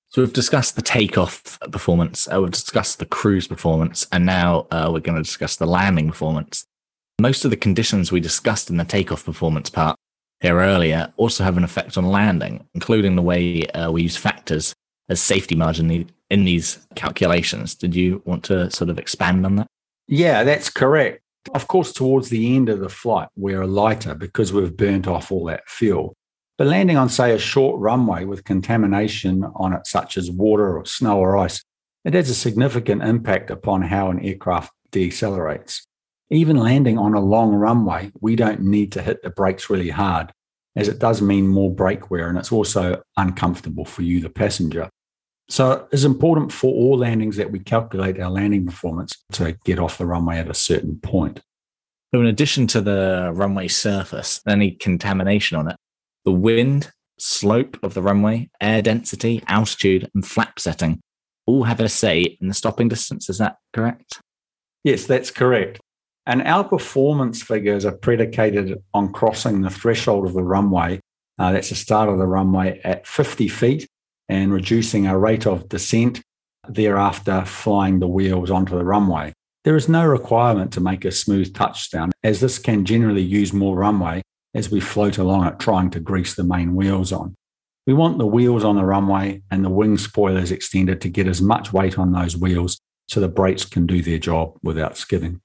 So 0.09 0.23
we've 0.23 0.33
discussed 0.33 0.77
the 0.77 0.83
takeoff 0.83 1.59
performance, 1.71 2.29
uh, 2.33 2.41
we've 2.41 2.51
discussed 2.51 2.99
the 2.99 3.07
cruise 3.07 3.49
performance, 3.49 4.07
and 4.13 4.25
now 4.25 4.67
uh, 4.71 4.91
we're 4.93 5.01
going 5.01 5.17
to 5.17 5.23
discuss 5.23 5.57
the 5.57 5.67
landing 5.67 6.09
performance. 6.09 6.65
Most 7.21 7.45
of 7.45 7.51
the 7.51 7.57
conditions 7.57 8.13
we 8.13 8.21
discussed 8.21 8.71
in 8.71 8.77
the 8.77 8.85
takeoff 8.85 9.25
performance 9.25 9.69
part 9.69 9.97
here 10.43 10.59
earlier 10.59 11.13
also 11.17 11.45
have 11.45 11.57
an 11.57 11.65
effect 11.65 11.97
on 11.97 12.05
landing, 12.05 12.67
including 12.75 13.17
the 13.17 13.23
way 13.23 13.65
uh, 13.69 13.91
we 13.91 14.03
use 14.03 14.17
factors 14.17 14.75
as 15.09 15.21
safety 15.21 15.55
margin 15.55 16.11
in 16.31 16.45
these 16.45 16.87
calculations. 16.97 17.75
Did 17.75 17.95
you 17.95 18.23
want 18.25 18.45
to 18.45 18.71
sort 18.71 18.91
of 18.91 18.99
expand 18.99 19.47
on 19.47 19.57
that? 19.57 19.67
Yeah, 20.09 20.45
that's 20.45 20.69
correct. 20.69 21.21
Of 21.55 21.69
course, 21.69 21.93
towards 21.93 22.29
the 22.29 22.55
end 22.57 22.69
of 22.69 22.81
the 22.81 22.89
flight, 22.89 23.29
we're 23.37 23.65
lighter 23.67 24.15
because 24.15 24.53
we've 24.53 24.77
burnt 24.77 25.07
off 25.07 25.33
all 25.33 25.45
that 25.47 25.69
fuel. 25.69 26.15
But 26.59 26.67
landing 26.67 26.97
on, 26.97 27.09
say, 27.09 27.33
a 27.33 27.39
short 27.39 27.81
runway 27.81 28.25
with 28.25 28.45
contamination 28.45 29.45
on 29.57 29.73
it, 29.73 29.87
such 29.87 30.17
as 30.17 30.31
water 30.31 30.77
or 30.77 30.85
snow 30.85 31.19
or 31.19 31.37
ice, 31.37 31.63
it 32.05 32.15
has 32.15 32.31
a 32.31 32.35
significant 32.35 33.03
impact 33.03 33.51
upon 33.51 33.83
how 33.83 34.11
an 34.11 34.21
aircraft 34.21 34.73
decelerates. 34.91 35.83
Even 36.33 36.57
landing 36.57 36.99
on 36.99 37.15
a 37.15 37.21
long 37.21 37.55
runway, 37.55 38.11
we 38.21 38.35
don't 38.37 38.63
need 38.63 38.91
to 38.93 39.03
hit 39.03 39.23
the 39.23 39.31
brakes 39.31 39.69
really 39.69 39.91
hard, 39.91 40.33
as 40.75 40.89
it 40.89 40.99
does 40.99 41.21
mean 41.21 41.47
more 41.47 41.73
brake 41.73 42.11
wear 42.11 42.29
and 42.29 42.39
it's 42.39 42.51
also 42.51 43.03
uncomfortable 43.17 43.85
for 43.85 44.03
you, 44.03 44.21
the 44.21 44.31
passenger. 44.31 44.89
So 45.49 45.87
it's 45.93 46.05
important 46.05 46.51
for 46.51 46.73
all 46.73 46.97
landings 46.97 47.37
that 47.37 47.53
we 47.53 47.59
calculate 47.59 48.19
our 48.19 48.31
landing 48.31 48.65
performance 48.65 49.13
to 49.33 49.57
get 49.65 49.79
off 49.79 49.99
the 49.99 50.07
runway 50.07 50.39
at 50.39 50.49
a 50.49 50.55
certain 50.55 50.99
point. 50.99 51.41
So, 52.15 52.21
in 52.21 52.27
addition 52.27 52.67
to 52.69 52.81
the 52.81 53.31
runway 53.35 53.69
surface, 53.69 54.41
any 54.49 54.71
contamination 54.71 55.59
on 55.59 55.69
it, 55.69 55.77
the 56.25 56.33
wind, 56.33 56.91
slope 57.19 57.79
of 57.83 57.95
the 57.95 58.03
runway, 58.03 58.51
air 58.61 58.83
density, 58.83 59.43
altitude, 59.47 60.11
and 60.15 60.27
flap 60.27 60.59
setting 60.59 61.01
all 61.47 61.65
have 61.65 61.81
a 61.81 61.89
say 61.89 62.39
in 62.41 62.49
the 62.49 62.55
stopping 62.55 62.89
distance. 62.89 63.29
Is 63.29 63.39
that 63.39 63.57
correct? 63.73 64.21
Yes, 64.85 65.07
that's 65.07 65.31
correct. 65.31 65.81
And 66.27 66.43
our 66.43 66.65
performance 66.65 67.43
figures 67.43 67.85
are 67.85 67.97
predicated 67.97 68.81
on 68.95 69.13
crossing 69.13 69.63
the 69.63 69.71
threshold 69.71 70.27
of 70.27 70.35
the 70.35 70.45
runway. 70.45 71.01
Uh, 71.39 71.53
that's 71.53 71.71
the 71.71 71.75
start 71.75 72.09
of 72.09 72.19
the 72.19 72.27
runway 72.27 72.81
at 72.85 73.07
50 73.07 73.49
feet 73.49 73.89
and 74.29 74.53
reducing 74.53 75.07
our 75.07 75.19
rate 75.19 75.47
of 75.47 75.69
descent, 75.69 76.23
thereafter 76.69 77.45
flying 77.45 77.99
the 77.99 78.07
wheels 78.07 78.51
onto 78.51 78.77
the 78.77 78.85
runway. 78.85 79.33
There 79.65 79.77
is 79.77 79.89
no 79.89 80.07
requirement 80.07 80.73
to 80.73 80.81
make 80.81 81.05
a 81.05 81.13
smooth 81.13 81.55
touchdown, 81.55 82.13
as 82.23 82.41
this 82.41 82.59
can 82.59 82.85
generally 82.85 83.23
use 83.23 83.53
more 83.53 83.77
runway 83.77 84.23
as 84.55 84.71
we 84.71 84.81
float 84.81 85.19
along 85.19 85.47
it, 85.47 85.59
trying 85.59 85.91
to 85.91 86.01
grease 86.01 86.35
the 86.35 86.45
main 86.45 86.75
wheels 86.75 87.13
on. 87.13 87.35
We 87.87 87.95
want 87.95 88.19
the 88.19 88.27
wheels 88.27 88.65
on 88.65 88.77
the 88.77 88.85
runway 88.85 89.43
and 89.51 89.65
the 89.65 89.71
wing 89.71 89.99
spoilers 89.99 90.53
extended 90.53 91.01
to 91.01 91.09
get 91.09 91.27
as 91.27 91.43
much 91.43 91.73
weight 91.73 91.99
on 91.99 92.13
those 92.13 92.37
wheels 92.37 92.79
so 93.09 93.19
the 93.19 93.29
brakes 93.29 93.65
can 93.65 93.87
do 93.87 94.03
their 94.03 94.19
job 94.19 94.57
without 94.63 94.97
skidding. 94.97 95.41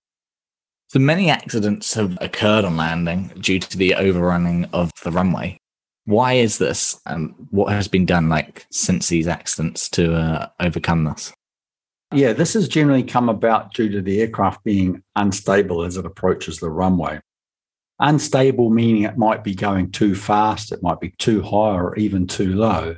So 0.90 1.00
many 1.00 1.30
accidents 1.30 1.94
have 1.96 2.18
occurred 2.22 2.64
on 2.64 2.78
landing 2.78 3.28
due 3.42 3.60
to 3.60 3.78
the 3.78 3.96
overrunning 3.96 4.66
of 4.72 4.94
the 5.04 5.12
runway. 5.12 5.60
Why 6.06 6.34
is 6.34 6.60
this 6.60 7.02
and 7.06 7.36
what 7.52 7.74
has 7.74 7.90
been 7.90 8.06
done 8.06 8.30
like 8.30 8.66
since 8.72 9.10
these 9.10 9.28
accidents 9.28 9.90
to 9.90 10.16
uh, 10.16 10.48
overcome 10.62 11.04
this? 11.04 11.34
Yeah 12.14 12.32
this 12.32 12.54
has 12.54 12.70
generally 12.70 13.04
come 13.04 13.28
about 13.28 13.74
due 13.74 13.90
to 13.90 14.02
the 14.02 14.22
aircraft 14.22 14.64
being 14.64 15.04
unstable 15.18 15.84
as 15.84 15.98
it 15.98 16.06
approaches 16.06 16.60
the 16.60 16.70
runway. 16.70 17.20
Unstable 18.00 18.70
meaning 18.70 19.04
it 19.04 19.18
might 19.18 19.44
be 19.44 19.56
going 19.56 19.92
too 19.92 20.16
fast 20.16 20.72
it 20.72 20.82
might 20.82 21.02
be 21.02 21.14
too 21.18 21.42
high 21.42 21.76
or 21.76 21.98
even 21.98 22.28
too 22.28 22.56
low. 22.56 22.96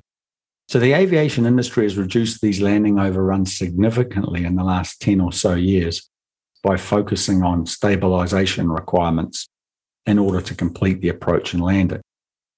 So 0.67 0.77
the 0.77 0.93
aviation 0.93 1.47
industry 1.47 1.85
has 1.85 1.97
reduced 1.97 2.39
these 2.39 2.61
landing 2.61 2.99
overruns 2.99 3.57
significantly 3.57 4.45
in 4.45 4.55
the 4.57 4.63
last 4.63 5.01
10 5.01 5.21
or 5.21 5.33
so 5.33 5.55
years 5.55 6.07
by 6.63 6.77
focusing 6.77 7.43
on 7.43 7.65
stabilization 7.65 8.71
requirements 8.71 9.47
in 10.05 10.17
order 10.17 10.41
to 10.41 10.55
complete 10.55 11.01
the 11.01 11.09
approach 11.09 11.53
and 11.53 11.63
land 11.63 11.91
it. 11.91 12.01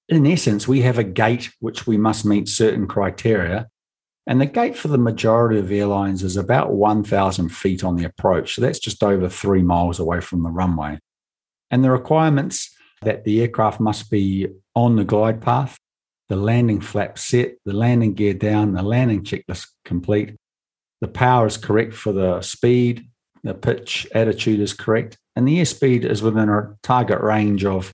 in 0.08 0.26
essence, 0.26 0.66
we 0.66 0.80
have 0.82 0.98
a 0.98 1.04
gate 1.04 1.50
which 1.60 1.86
we 1.86 1.96
must 1.96 2.24
meet 2.24 2.48
certain 2.48 2.86
criteria. 2.86 3.68
And 4.26 4.40
the 4.40 4.46
gate 4.46 4.76
for 4.76 4.88
the 4.88 4.98
majority 4.98 5.58
of 5.58 5.72
airlines 5.72 6.22
is 6.22 6.36
about 6.36 6.72
1,000 6.72 7.48
feet 7.48 7.82
on 7.82 7.96
the 7.96 8.04
approach. 8.04 8.54
So 8.54 8.62
that's 8.62 8.78
just 8.78 9.02
over 9.02 9.28
three 9.28 9.62
miles 9.62 9.98
away 9.98 10.20
from 10.20 10.42
the 10.42 10.50
runway. 10.50 10.98
And 11.70 11.82
the 11.82 11.90
requirements 11.90 12.74
that 13.02 13.24
the 13.24 13.40
aircraft 13.40 13.80
must 13.80 14.10
be 14.10 14.48
on 14.74 14.96
the 14.96 15.04
glide 15.04 15.40
path, 15.40 15.76
the 16.28 16.36
landing 16.36 16.80
flap 16.80 17.18
set, 17.18 17.54
the 17.64 17.72
landing 17.72 18.14
gear 18.14 18.34
down, 18.34 18.74
the 18.74 18.82
landing 18.82 19.24
checklist 19.24 19.66
complete, 19.84 20.36
the 21.00 21.08
power 21.08 21.46
is 21.46 21.56
correct 21.56 21.94
for 21.94 22.12
the 22.12 22.40
speed, 22.42 23.08
the 23.42 23.54
pitch 23.54 24.06
attitude 24.14 24.60
is 24.60 24.72
correct, 24.72 25.18
and 25.36 25.46
the 25.46 25.58
airspeed 25.58 26.04
is 26.04 26.22
within 26.22 26.48
a 26.48 26.76
target 26.82 27.20
range 27.20 27.64
of 27.64 27.92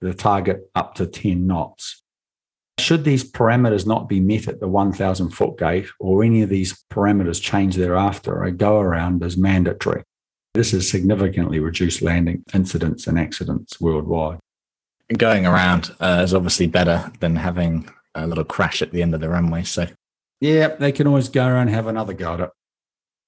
the 0.00 0.14
target 0.14 0.70
up 0.74 0.94
to 0.96 1.06
10 1.06 1.46
knots. 1.46 2.02
Should 2.78 3.04
these 3.04 3.30
parameters 3.30 3.86
not 3.86 4.08
be 4.08 4.20
met 4.20 4.48
at 4.48 4.60
the 4.60 4.68
1,000 4.68 5.30
foot 5.30 5.58
gate 5.58 5.86
or 5.98 6.24
any 6.24 6.42
of 6.42 6.48
these 6.48 6.82
parameters 6.90 7.40
change 7.40 7.76
thereafter, 7.76 8.42
a 8.42 8.50
go 8.50 8.80
around 8.80 9.22
is 9.22 9.36
mandatory. 9.36 10.02
This 10.54 10.72
has 10.72 10.88
significantly 10.88 11.60
reduced 11.60 12.02
landing 12.02 12.42
incidents 12.54 13.06
and 13.06 13.18
accidents 13.18 13.80
worldwide. 13.80 14.38
Going 15.16 15.46
around 15.46 15.94
uh, 16.00 16.22
is 16.24 16.32
obviously 16.32 16.66
better 16.66 17.12
than 17.20 17.36
having 17.36 17.88
a 18.14 18.26
little 18.26 18.44
crash 18.44 18.80
at 18.80 18.90
the 18.90 19.02
end 19.02 19.14
of 19.14 19.20
the 19.20 19.28
runway. 19.28 19.62
So, 19.64 19.86
yeah, 20.40 20.68
they 20.68 20.92
can 20.92 21.06
always 21.06 21.28
go 21.28 21.46
around 21.46 21.68
and 21.68 21.70
have 21.70 21.86
another 21.86 22.14
go 22.14 22.34
at 22.34 22.40
it. 22.40 22.50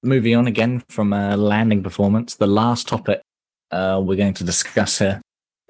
Moving 0.05 0.35
on 0.35 0.49
again 0.49 0.83
from 0.89 1.13
uh, 1.13 1.37
landing 1.37 1.81
performance, 1.81 2.35
the 2.35 2.49
last 2.49 2.89
topic 2.89 3.21
uh, 3.71 4.03
we're 4.05 4.17
going 4.17 4.35
to 4.35 4.45
discuss 4.45 4.99
here 4.99 5.21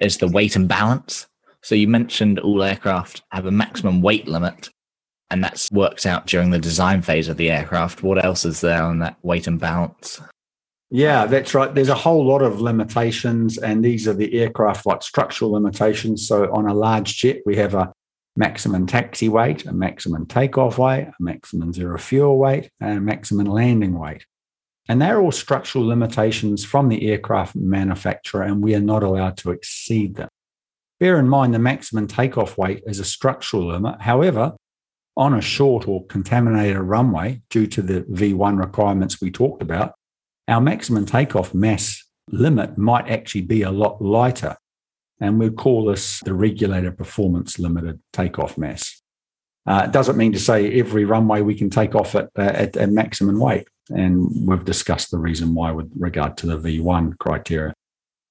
is 0.00 0.16
the 0.16 0.28
weight 0.28 0.56
and 0.56 0.66
balance. 0.66 1.26
So 1.62 1.74
you 1.74 1.86
mentioned 1.86 2.38
all 2.40 2.62
aircraft 2.62 3.22
have 3.30 3.44
a 3.44 3.50
maximum 3.50 4.00
weight 4.00 4.26
limit, 4.26 4.70
and 5.30 5.44
that's 5.44 5.70
worked 5.70 6.06
out 6.06 6.26
during 6.26 6.48
the 6.48 6.58
design 6.58 7.02
phase 7.02 7.28
of 7.28 7.36
the 7.36 7.50
aircraft. 7.50 8.02
What 8.02 8.24
else 8.24 8.46
is 8.46 8.62
there 8.62 8.82
on 8.82 9.00
that 9.00 9.18
weight 9.22 9.46
and 9.46 9.60
balance? 9.60 10.18
Yeah, 10.90 11.26
that's 11.26 11.54
right. 11.54 11.74
There's 11.74 11.90
a 11.90 11.94
whole 11.94 12.24
lot 12.24 12.40
of 12.40 12.60
limitations, 12.60 13.58
and 13.58 13.84
these 13.84 14.08
are 14.08 14.14
the 14.14 14.32
aircraft 14.32 14.86
like 14.86 15.02
structural 15.02 15.52
limitations. 15.52 16.26
So 16.26 16.50
on 16.54 16.66
a 16.66 16.74
large 16.74 17.18
jet, 17.18 17.42
we 17.44 17.56
have 17.56 17.74
a 17.74 17.92
maximum 18.36 18.86
taxi 18.86 19.28
weight, 19.28 19.66
a 19.66 19.72
maximum 19.72 20.26
takeoff 20.26 20.78
weight, 20.78 21.08
a 21.08 21.14
maximum 21.20 21.72
zero 21.72 21.98
fuel 21.98 22.38
weight, 22.38 22.70
and 22.80 22.98
a 22.98 23.00
maximum 23.00 23.46
landing 23.46 23.98
weight. 23.98 24.24
And 24.88 25.00
they're 25.00 25.20
all 25.20 25.32
structural 25.32 25.86
limitations 25.86 26.64
from 26.64 26.88
the 26.88 27.08
aircraft 27.08 27.54
manufacturer, 27.54 28.42
and 28.42 28.62
we 28.62 28.74
are 28.74 28.80
not 28.80 29.02
allowed 29.02 29.36
to 29.38 29.50
exceed 29.50 30.16
them. 30.16 30.28
Bear 30.98 31.18
in 31.18 31.28
mind 31.28 31.54
the 31.54 31.58
maximum 31.58 32.06
takeoff 32.06 32.56
weight 32.56 32.82
is 32.86 33.00
a 33.00 33.04
structural 33.04 33.66
limit. 33.66 34.00
However, 34.00 34.54
on 35.16 35.34
a 35.34 35.40
short 35.40 35.86
or 35.86 36.06
contaminated 36.06 36.78
runway, 36.78 37.42
due 37.50 37.66
to 37.66 37.82
the 37.82 38.02
V1 38.02 38.58
requirements 38.58 39.20
we 39.20 39.30
talked 39.30 39.62
about, 39.62 39.94
our 40.48 40.60
maximum 40.60 41.06
takeoff 41.06 41.54
mass 41.54 42.04
limit 42.30 42.78
might 42.78 43.08
actually 43.08 43.42
be 43.42 43.62
a 43.62 43.70
lot 43.70 44.00
lighter. 44.00 44.56
And 45.22 45.38
we 45.38 45.50
call 45.50 45.84
this 45.84 46.18
the 46.24 46.34
regulated 46.34 46.98
performance 46.98 47.60
limited 47.60 48.00
takeoff 48.12 48.58
mass. 48.58 49.00
Uh, 49.64 49.84
it 49.86 49.92
doesn't 49.92 50.16
mean 50.16 50.32
to 50.32 50.40
say 50.40 50.80
every 50.80 51.04
runway 51.04 51.42
we 51.42 51.54
can 51.54 51.70
take 51.70 51.94
off 51.94 52.16
at, 52.16 52.28
uh, 52.36 52.42
at, 52.42 52.76
at 52.76 52.90
maximum 52.90 53.38
weight. 53.38 53.68
And 53.90 54.28
we've 54.48 54.64
discussed 54.64 55.12
the 55.12 55.18
reason 55.18 55.54
why 55.54 55.70
with 55.70 55.92
regard 55.96 56.36
to 56.38 56.46
the 56.48 56.58
V1 56.58 57.18
criteria. 57.18 57.72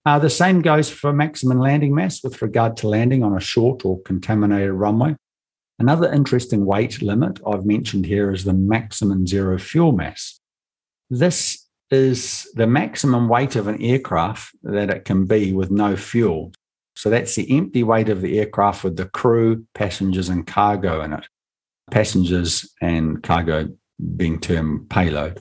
Uh, 0.06 0.20
the 0.20 0.30
same 0.30 0.62
goes 0.62 0.90
for 0.90 1.14
maximum 1.14 1.60
landing 1.60 1.96
mass 1.96 2.22
with 2.24 2.42
regard 2.42 2.76
to 2.78 2.90
landing 2.90 3.24
on 3.24 3.38
a 3.38 3.40
short 3.40 3.86
or 3.86 4.02
contaminated 4.02 4.74
runway. 4.74 5.16
Another 5.80 6.12
interesting 6.12 6.66
weight 6.66 7.02
limit 7.02 7.40
I've 7.48 7.66
mentioned 7.66 8.06
here 8.06 8.32
is 8.32 8.44
the 8.44 8.54
maximum 8.54 9.26
zero 9.26 9.58
fuel 9.58 9.94
mass. 9.94 10.42
This 11.10 11.70
is 11.90 12.50
the 12.54 12.68
maximum 12.68 13.30
weight 13.30 13.56
of 13.56 13.68
an 13.68 13.82
aircraft 13.82 14.56
that 14.64 14.90
it 14.90 15.06
can 15.06 15.26
be 15.26 15.54
with 15.54 15.72
no 15.72 15.96
fuel. 15.96 16.52
So 16.96 17.10
that's 17.10 17.36
the 17.36 17.58
empty 17.58 17.84
weight 17.84 18.10
of 18.10 18.22
the 18.22 18.40
aircraft 18.40 18.84
with 18.84 18.98
the 18.98 19.06
crew, 19.06 19.66
passengers, 19.74 20.30
and 20.30 20.46
cargo 20.46 21.02
in 21.02 21.14
it. 21.14 21.26
Passengers 21.90 22.72
and 22.82 23.22
cargo 23.24 23.70
being 24.18 24.40
termed 24.40 24.90
payload. 24.90 25.40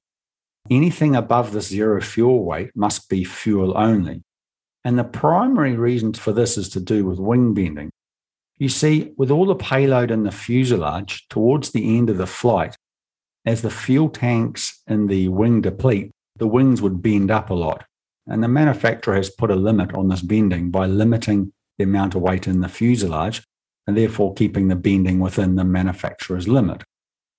Anything 0.70 1.16
above 1.16 1.52
the 1.52 1.60
zero 1.60 2.00
fuel 2.00 2.44
weight 2.44 2.70
must 2.74 3.08
be 3.08 3.24
fuel 3.24 3.76
only. 3.76 4.22
And 4.84 4.98
the 4.98 5.04
primary 5.04 5.76
reason 5.76 6.12
for 6.14 6.32
this 6.32 6.56
is 6.56 6.68
to 6.70 6.80
do 6.80 7.04
with 7.04 7.18
wing 7.18 7.54
bending. 7.54 7.90
You 8.58 8.68
see, 8.68 9.12
with 9.16 9.30
all 9.30 9.46
the 9.46 9.54
payload 9.54 10.10
in 10.10 10.22
the 10.22 10.30
fuselage, 10.30 11.26
towards 11.28 11.70
the 11.70 11.96
end 11.96 12.10
of 12.10 12.18
the 12.18 12.26
flight, 12.26 12.76
as 13.46 13.62
the 13.62 13.70
fuel 13.70 14.10
tanks 14.10 14.82
in 14.86 15.06
the 15.06 15.28
wing 15.28 15.62
deplete, 15.62 16.10
the 16.36 16.46
wings 16.46 16.82
would 16.82 17.02
bend 17.02 17.30
up 17.30 17.50
a 17.50 17.54
lot. 17.54 17.84
And 18.30 18.42
the 18.42 18.48
manufacturer 18.48 19.16
has 19.16 19.28
put 19.28 19.50
a 19.50 19.56
limit 19.56 19.92
on 19.94 20.08
this 20.08 20.22
bending 20.22 20.70
by 20.70 20.86
limiting 20.86 21.52
the 21.78 21.84
amount 21.84 22.14
of 22.14 22.22
weight 22.22 22.46
in 22.46 22.60
the 22.60 22.68
fuselage 22.68 23.42
and 23.86 23.96
therefore 23.96 24.34
keeping 24.34 24.68
the 24.68 24.76
bending 24.76 25.18
within 25.18 25.56
the 25.56 25.64
manufacturer's 25.64 26.46
limit. 26.46 26.84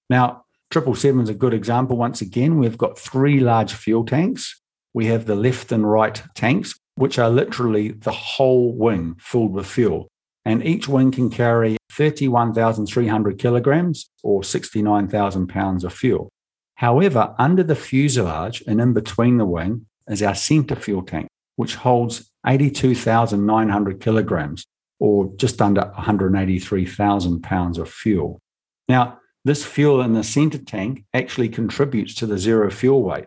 Now, 0.10 0.44
777 0.74 1.24
is 1.24 1.30
a 1.30 1.34
good 1.34 1.54
example. 1.54 1.96
Once 1.96 2.22
again, 2.22 2.58
we've 2.58 2.78
got 2.78 3.00
three 3.00 3.40
large 3.40 3.74
fuel 3.74 4.06
tanks. 4.06 4.62
We 4.94 5.06
have 5.06 5.26
the 5.26 5.36
left 5.36 5.72
and 5.72 5.90
right 5.90 6.22
tanks, 6.36 6.78
which 6.96 7.18
are 7.18 7.30
literally 7.30 7.92
the 7.92 8.12
whole 8.12 8.74
wing 8.74 9.16
filled 9.20 9.54
with 9.54 9.68
fuel. 9.68 10.10
And 10.44 10.66
each 10.66 10.90
wing 10.90 11.12
can 11.12 11.30
carry 11.30 11.78
31,300 11.94 13.38
kilograms 13.38 14.10
or 14.24 14.44
69,000 14.44 15.48
pounds 15.48 15.84
of 15.84 15.94
fuel. 15.94 16.30
However, 16.76 17.36
under 17.38 17.64
the 17.64 17.76
fuselage 17.76 18.64
and 18.68 18.82
in 18.82 18.94
between 18.94 19.38
the 19.38 19.46
wing 19.46 19.86
is 20.08 20.24
our 20.24 20.36
center 20.36 20.76
fuel 20.76 21.04
tank, 21.04 21.28
which 21.56 21.76
holds 21.76 22.32
82,900 22.46 24.02
kilograms 24.02 24.66
or 25.00 25.32
just 25.36 25.62
under 25.62 25.82
183,000 25.82 27.42
pounds 27.42 27.78
of 27.78 27.90
fuel. 27.90 28.40
Now, 28.88 29.20
this 29.44 29.66
fuel 29.66 30.02
in 30.02 30.14
the 30.14 30.24
center 30.24 30.60
tank 30.60 31.06
actually 31.14 31.50
contributes 31.50 32.14
to 32.16 32.28
the 32.28 32.38
zero 32.38 32.70
fuel 32.70 33.02
weight. 33.02 33.26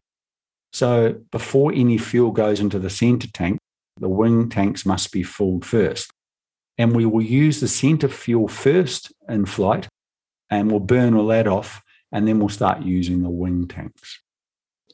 So 0.72 1.20
before 1.32 1.72
any 1.72 1.98
fuel 1.98 2.30
goes 2.30 2.60
into 2.60 2.78
the 2.78 2.90
center 2.90 3.28
tank, 3.32 3.58
the 3.98 4.08
wing 4.08 4.48
tanks 4.48 4.86
must 4.86 5.12
be 5.12 5.22
filled 5.22 5.64
first. 5.64 6.10
And 6.78 6.94
we 6.94 7.06
will 7.06 7.22
use 7.22 7.60
the 7.60 7.68
center 7.68 8.08
fuel 8.08 8.48
first 8.48 9.12
in 9.28 9.46
flight 9.46 9.88
and 10.50 10.70
we'll 10.70 10.80
burn 10.80 11.14
all 11.14 11.28
that 11.28 11.46
off 11.46 11.82
and 12.12 12.26
then 12.26 12.38
we'll 12.38 12.48
start 12.48 12.82
using 12.82 13.22
the 13.22 13.30
wing 13.30 13.66
tanks. 13.68 14.20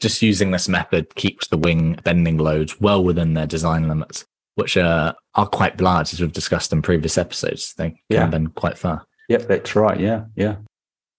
Just 0.01 0.23
using 0.23 0.51
this 0.51 0.69
method 0.69 1.15
keeps 1.15 1.49
the 1.49 1.59
wing 1.59 1.99
bending 2.05 2.39
loads 2.39 2.81
well 2.81 3.05
within 3.05 3.35
their 3.35 3.47
design 3.47 3.89
limits, 3.89 4.25
which 4.55 4.77
are, 4.77 5.15
are 5.35 5.47
quite 5.47 5.81
large, 5.81 6.13
as 6.13 6.21
we've 6.21 6.33
discussed 6.33 6.73
in 6.73 6.83
previous 6.83 7.19
episodes. 7.19 7.75
They 7.75 7.91
can 7.91 7.99
yeah. 8.09 8.27
bend 8.27 8.55
quite 8.55 8.79
far. 8.79 9.07
Yep, 9.29 9.49
that's 9.49 9.77
right. 9.77 10.01
Yeah, 10.01 10.25
yeah. 10.35 10.57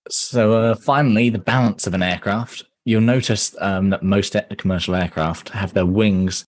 So 0.10 0.54
uh, 0.54 0.76
finally, 0.76 1.30
the 1.30 1.40
balance 1.40 1.88
of 1.88 1.94
an 1.94 2.04
aircraft. 2.04 2.64
You'll 2.84 3.02
notice 3.02 3.56
um, 3.62 3.92
that 3.92 4.02
most 4.02 4.36
commercial 4.58 4.96
aircraft 4.96 5.50
have 5.50 5.74
their 5.74 5.86
wings 5.86 6.46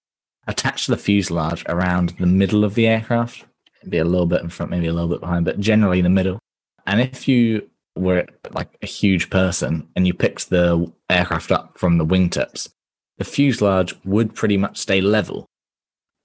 attached 0.47 0.85
to 0.85 0.91
the 0.91 0.97
fuselage 0.97 1.63
around 1.69 2.15
the 2.19 2.25
middle 2.25 2.65
of 2.65 2.73
the 2.73 2.87
aircraft. 2.87 3.45
Be 3.87 3.99
a 3.99 4.03
little 4.03 4.25
bit 4.25 4.41
in 4.41 4.49
front, 4.49 4.71
maybe 4.71 4.87
a 4.87 4.93
little 4.93 5.09
bit 5.09 5.21
behind, 5.21 5.45
but 5.45 5.59
generally 5.59 5.99
in 5.99 6.03
the 6.03 6.09
middle. 6.09 6.39
And 6.87 6.99
if 6.99 7.27
you 7.27 7.69
were 7.95 8.25
like 8.51 8.69
a 8.81 8.87
huge 8.87 9.29
person 9.29 9.87
and 9.95 10.07
you 10.07 10.13
picked 10.13 10.49
the 10.49 10.91
aircraft 11.09 11.51
up 11.51 11.77
from 11.77 11.97
the 11.97 12.05
wingtips, 12.05 12.69
the 13.17 13.23
fuselage 13.23 13.93
would 14.03 14.33
pretty 14.35 14.57
much 14.57 14.77
stay 14.77 15.01
level. 15.01 15.47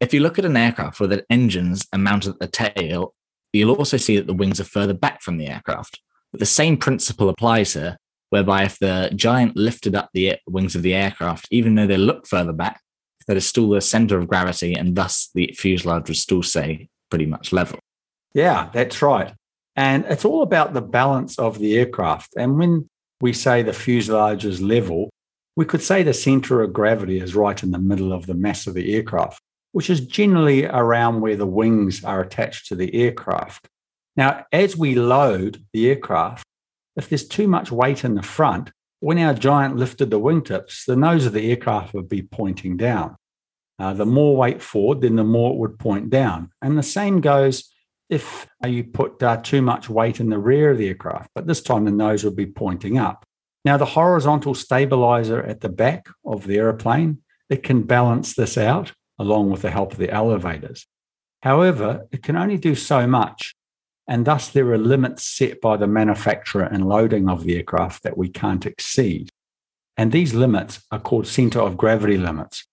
If 0.00 0.14
you 0.14 0.20
look 0.20 0.38
at 0.38 0.44
an 0.44 0.56
aircraft 0.56 1.00
with 1.00 1.10
the 1.10 1.24
engines 1.28 1.86
are 1.92 1.98
mounted 1.98 2.30
at 2.30 2.38
the 2.40 2.46
tail, 2.46 3.14
you'll 3.52 3.74
also 3.74 3.96
see 3.96 4.16
that 4.16 4.26
the 4.26 4.34
wings 4.34 4.60
are 4.60 4.64
further 4.64 4.94
back 4.94 5.22
from 5.22 5.38
the 5.38 5.46
aircraft. 5.46 6.00
But 6.32 6.40
the 6.40 6.46
same 6.46 6.76
principle 6.76 7.28
applies 7.28 7.74
here, 7.74 7.98
whereby 8.30 8.64
if 8.64 8.78
the 8.78 9.10
giant 9.14 9.56
lifted 9.56 9.94
up 9.94 10.10
the 10.12 10.36
wings 10.46 10.74
of 10.74 10.82
the 10.82 10.94
aircraft, 10.94 11.48
even 11.50 11.74
though 11.74 11.86
they 11.86 11.96
look 11.96 12.26
further 12.26 12.52
back, 12.52 12.80
that 13.26 13.36
is 13.36 13.46
still 13.46 13.68
the 13.68 13.80
center 13.80 14.18
of 14.18 14.28
gravity, 14.28 14.74
and 14.74 14.94
thus 14.94 15.30
the 15.34 15.54
fuselage 15.56 16.08
would 16.08 16.16
still 16.16 16.42
stay 16.42 16.88
pretty 17.10 17.26
much 17.26 17.52
level. 17.52 17.78
Yeah, 18.34 18.70
that's 18.72 19.02
right. 19.02 19.34
And 19.78 20.04
it's 20.06 20.24
all 20.24 20.42
about 20.42 20.74
the 20.74 20.82
balance 20.82 21.38
of 21.38 21.60
the 21.60 21.78
aircraft. 21.78 22.34
And 22.36 22.58
when 22.58 22.88
we 23.20 23.32
say 23.32 23.62
the 23.62 23.72
fuselage 23.72 24.44
is 24.44 24.60
level, 24.60 25.08
we 25.54 25.64
could 25.64 25.82
say 25.82 26.02
the 26.02 26.12
center 26.12 26.62
of 26.62 26.72
gravity 26.72 27.20
is 27.20 27.36
right 27.36 27.62
in 27.62 27.70
the 27.70 27.78
middle 27.78 28.12
of 28.12 28.26
the 28.26 28.34
mass 28.34 28.66
of 28.66 28.74
the 28.74 28.92
aircraft, 28.92 29.40
which 29.70 29.88
is 29.88 30.00
generally 30.00 30.66
around 30.66 31.20
where 31.20 31.36
the 31.36 31.46
wings 31.46 32.02
are 32.02 32.20
attached 32.20 32.66
to 32.66 32.74
the 32.74 32.92
aircraft. 32.92 33.68
Now, 34.16 34.46
as 34.50 34.76
we 34.76 34.96
load 34.96 35.64
the 35.72 35.88
aircraft, 35.88 36.44
if 36.96 37.08
there's 37.08 37.28
too 37.28 37.46
much 37.46 37.70
weight 37.70 38.04
in 38.04 38.16
the 38.16 38.22
front, 38.22 38.72
when 38.98 39.20
our 39.20 39.32
giant 39.32 39.76
lifted 39.76 40.10
the 40.10 40.18
wingtips, 40.18 40.86
the 40.86 40.96
nose 40.96 41.24
of 41.24 41.34
the 41.34 41.50
aircraft 41.50 41.94
would 41.94 42.08
be 42.08 42.22
pointing 42.22 42.76
down. 42.76 43.14
Uh, 43.78 43.94
the 43.94 44.04
more 44.04 44.36
weight 44.36 44.60
forward, 44.60 45.02
then 45.02 45.14
the 45.14 45.22
more 45.22 45.52
it 45.52 45.58
would 45.58 45.78
point 45.78 46.10
down. 46.10 46.50
And 46.60 46.76
the 46.76 46.82
same 46.82 47.20
goes 47.20 47.72
if 48.08 48.46
you 48.66 48.84
put 48.84 49.22
uh, 49.22 49.36
too 49.38 49.62
much 49.62 49.88
weight 49.88 50.20
in 50.20 50.30
the 50.30 50.38
rear 50.38 50.70
of 50.70 50.78
the 50.78 50.88
aircraft, 50.88 51.30
but 51.34 51.46
this 51.46 51.60
time 51.60 51.84
the 51.84 51.90
nose 51.90 52.24
would 52.24 52.36
be 52.36 52.46
pointing 52.46 52.98
up. 52.98 53.24
Now, 53.64 53.76
the 53.76 53.84
horizontal 53.84 54.54
stabilizer 54.54 55.42
at 55.42 55.60
the 55.60 55.68
back 55.68 56.08
of 56.24 56.46
the 56.46 56.56
aeroplane, 56.56 57.18
it 57.50 57.62
can 57.62 57.82
balance 57.82 58.34
this 58.34 58.56
out 58.56 58.92
along 59.18 59.50
with 59.50 59.62
the 59.62 59.70
help 59.70 59.92
of 59.92 59.98
the 59.98 60.10
elevators. 60.10 60.86
However, 61.42 62.06
it 62.12 62.22
can 62.22 62.36
only 62.36 62.56
do 62.56 62.74
so 62.74 63.06
much 63.06 63.54
and 64.08 64.24
thus 64.24 64.48
there 64.48 64.72
are 64.72 64.78
limits 64.78 65.22
set 65.22 65.60
by 65.60 65.76
the 65.76 65.86
manufacturer 65.86 66.64
and 66.64 66.88
loading 66.88 67.28
of 67.28 67.44
the 67.44 67.56
aircraft 67.56 68.02
that 68.02 68.16
we 68.16 68.30
can't 68.30 68.64
exceed. 68.64 69.28
And 69.98 70.10
these 70.10 70.32
limits 70.32 70.80
are 70.90 70.98
called 70.98 71.26
center 71.26 71.60
of 71.60 71.76
gravity 71.76 72.16
limits. 72.16 72.66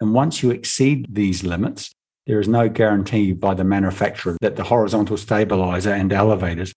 And 0.00 0.14
once 0.14 0.42
you 0.42 0.50
exceed 0.50 1.06
these 1.10 1.44
limits, 1.44 1.94
there 2.28 2.38
is 2.38 2.46
no 2.46 2.68
guarantee 2.68 3.32
by 3.32 3.54
the 3.54 3.64
manufacturer 3.64 4.36
that 4.40 4.54
the 4.54 4.62
horizontal 4.62 5.16
stabilizer 5.16 5.92
and 5.92 6.12
elevators 6.12 6.72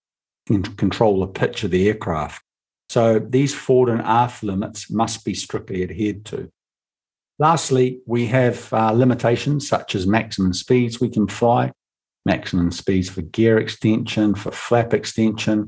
can 0.48 0.64
control 0.64 1.20
the 1.20 1.28
pitch 1.28 1.64
of 1.64 1.70
the 1.70 1.88
aircraft. 1.88 2.42
So 2.90 3.20
these 3.20 3.54
forward 3.54 3.92
and 3.92 4.02
aft 4.02 4.42
limits 4.42 4.90
must 4.90 5.24
be 5.24 5.36
strictly 5.36 5.84
adhered 5.84 6.26
to. 6.26 6.50
Lastly, 7.38 8.00
we 8.08 8.26
have 8.28 8.74
uh, 8.74 8.92
limitations 8.92 9.68
such 9.68 9.94
as 9.94 10.08
maximum 10.08 10.54
speeds 10.54 11.00
we 11.00 11.10
can 11.10 11.28
fly 11.28 11.72
maximum 12.26 12.72
speeds 12.72 13.10
for 13.10 13.22
gear 13.22 13.58
extension, 13.58 14.36
for 14.36 14.52
flap 14.52 14.94
extension, 14.94 15.68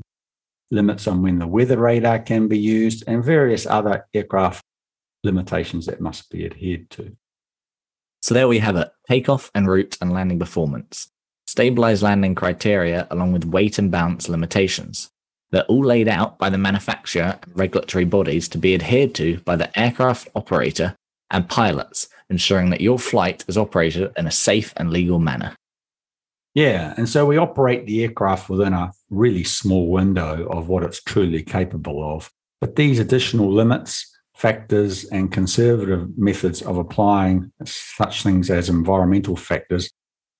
limits 0.70 1.06
on 1.06 1.22
when 1.22 1.38
the 1.38 1.46
weather 1.46 1.78
radar 1.78 2.18
can 2.18 2.48
be 2.48 2.58
used, 2.58 3.04
and 3.06 3.24
various 3.24 3.66
other 3.66 4.06
aircraft 4.14 4.62
limitations 5.22 5.86
that 5.86 6.00
must 6.00 6.30
be 6.30 6.44
adhered 6.44 6.88
to. 6.90 7.16
So 8.24 8.32
there 8.32 8.48
we 8.48 8.60
have 8.60 8.76
it 8.76 8.90
takeoff 9.06 9.50
en 9.54 9.66
route 9.66 9.98
and 10.00 10.10
landing 10.10 10.38
performance, 10.38 11.10
stabilized 11.46 12.02
landing 12.02 12.34
criteria 12.34 13.06
along 13.10 13.34
with 13.34 13.44
weight 13.44 13.78
and 13.78 13.90
balance 13.90 14.30
limitations. 14.30 15.10
They're 15.50 15.64
all 15.64 15.84
laid 15.84 16.08
out 16.08 16.38
by 16.38 16.48
the 16.48 16.56
manufacturer 16.56 17.38
and 17.42 17.54
regulatory 17.54 18.06
bodies 18.06 18.48
to 18.48 18.56
be 18.56 18.74
adhered 18.74 19.14
to 19.16 19.40
by 19.40 19.56
the 19.56 19.78
aircraft 19.78 20.28
operator 20.34 20.96
and 21.30 21.50
pilots, 21.50 22.08
ensuring 22.30 22.70
that 22.70 22.80
your 22.80 22.98
flight 22.98 23.44
is 23.46 23.58
operated 23.58 24.10
in 24.16 24.26
a 24.26 24.30
safe 24.30 24.72
and 24.78 24.90
legal 24.90 25.18
manner. 25.18 25.54
Yeah. 26.54 26.94
And 26.96 27.06
so 27.06 27.26
we 27.26 27.36
operate 27.36 27.84
the 27.84 28.04
aircraft 28.04 28.48
within 28.48 28.72
a 28.72 28.92
really 29.10 29.44
small 29.44 29.90
window 29.90 30.48
of 30.48 30.70
what 30.70 30.82
it's 30.82 31.02
truly 31.02 31.42
capable 31.42 32.02
of. 32.16 32.32
But 32.62 32.76
these 32.76 33.00
additional 33.00 33.52
limits, 33.52 34.13
factors, 34.34 35.04
and 35.04 35.32
conservative 35.32 36.18
methods 36.18 36.60
of 36.62 36.76
applying 36.76 37.52
such 37.64 38.22
things 38.22 38.50
as 38.50 38.68
environmental 38.68 39.36
factors, 39.36 39.90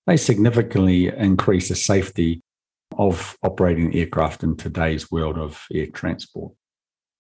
they 0.07 0.17
significantly 0.17 1.09
increase 1.09 1.69
the 1.69 1.77
safety 1.77 2.43
of 2.99 3.37
operating 3.43 3.95
aircraft 3.95 4.43
in 4.43 4.57
today's 4.57 5.11
world 5.11 5.39
of 5.39 5.65
air 5.73 5.87
transport. 5.87 6.53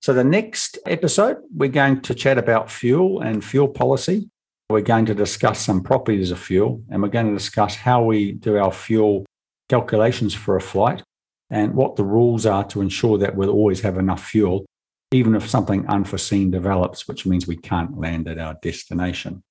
So, 0.02 0.12
the 0.12 0.24
next 0.24 0.78
episode, 0.86 1.38
we're 1.54 1.70
going 1.70 2.02
to 2.02 2.14
chat 2.14 2.36
about 2.36 2.70
fuel 2.70 3.20
and 3.20 3.42
fuel 3.42 3.68
policy. 3.68 4.28
We're 4.68 4.82
going 4.82 5.06
to 5.06 5.14
discuss 5.14 5.60
some 5.60 5.82
properties 5.82 6.30
of 6.30 6.38
fuel 6.38 6.82
and 6.90 7.02
we're 7.02 7.08
going 7.08 7.28
to 7.28 7.34
discuss 7.34 7.74
how 7.74 8.02
we 8.04 8.32
do 8.32 8.58
our 8.58 8.72
fuel 8.72 9.24
calculations 9.68 10.34
for 10.34 10.56
a 10.56 10.60
flight 10.60 11.02
and 11.50 11.74
what 11.74 11.96
the 11.96 12.04
rules 12.04 12.46
are 12.46 12.64
to 12.64 12.80
ensure 12.80 13.18
that 13.18 13.36
we'll 13.36 13.50
always 13.50 13.80
have 13.82 13.98
enough 13.98 14.24
fuel, 14.24 14.66
even 15.14 15.34
if 15.34 15.48
something 15.48 15.86
unforeseen 15.86 16.50
develops, 16.50 17.08
which 17.08 17.26
means 17.26 17.46
we 17.46 17.56
can't 17.56 17.98
land 17.98 18.28
at 18.28 18.38
our 18.38 18.54
destination. 18.62 19.42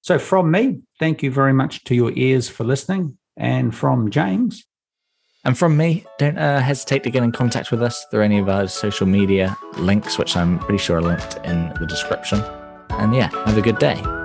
So, 0.00 0.18
from 0.18 0.50
me, 0.50 0.80
thank 0.98 1.22
you 1.22 1.30
very 1.30 1.52
much 1.52 1.84
to 1.84 1.94
your 1.94 2.12
ears 2.14 2.48
for 2.48 2.64
listening. 2.64 3.18
And 3.36 3.74
from 3.74 4.10
James. 4.10 4.64
And 5.44 5.58
from 5.58 5.76
me, 5.76 6.04
don't 6.18 6.38
uh, 6.38 6.60
hesitate 6.60 7.02
to 7.04 7.10
get 7.10 7.22
in 7.22 7.32
contact 7.32 7.70
with 7.70 7.82
us 7.82 8.04
through 8.10 8.22
any 8.22 8.38
of 8.38 8.48
our 8.48 8.68
social 8.68 9.06
media 9.06 9.56
links, 9.76 10.18
which 10.18 10.36
I'm 10.36 10.58
pretty 10.58 10.78
sure 10.78 10.98
are 10.98 11.02
linked 11.02 11.38
in 11.44 11.72
the 11.80 11.86
description. 11.86 12.40
And 12.90 13.14
yeah, 13.14 13.30
have 13.46 13.58
a 13.58 13.62
good 13.62 13.78
day. 13.78 14.21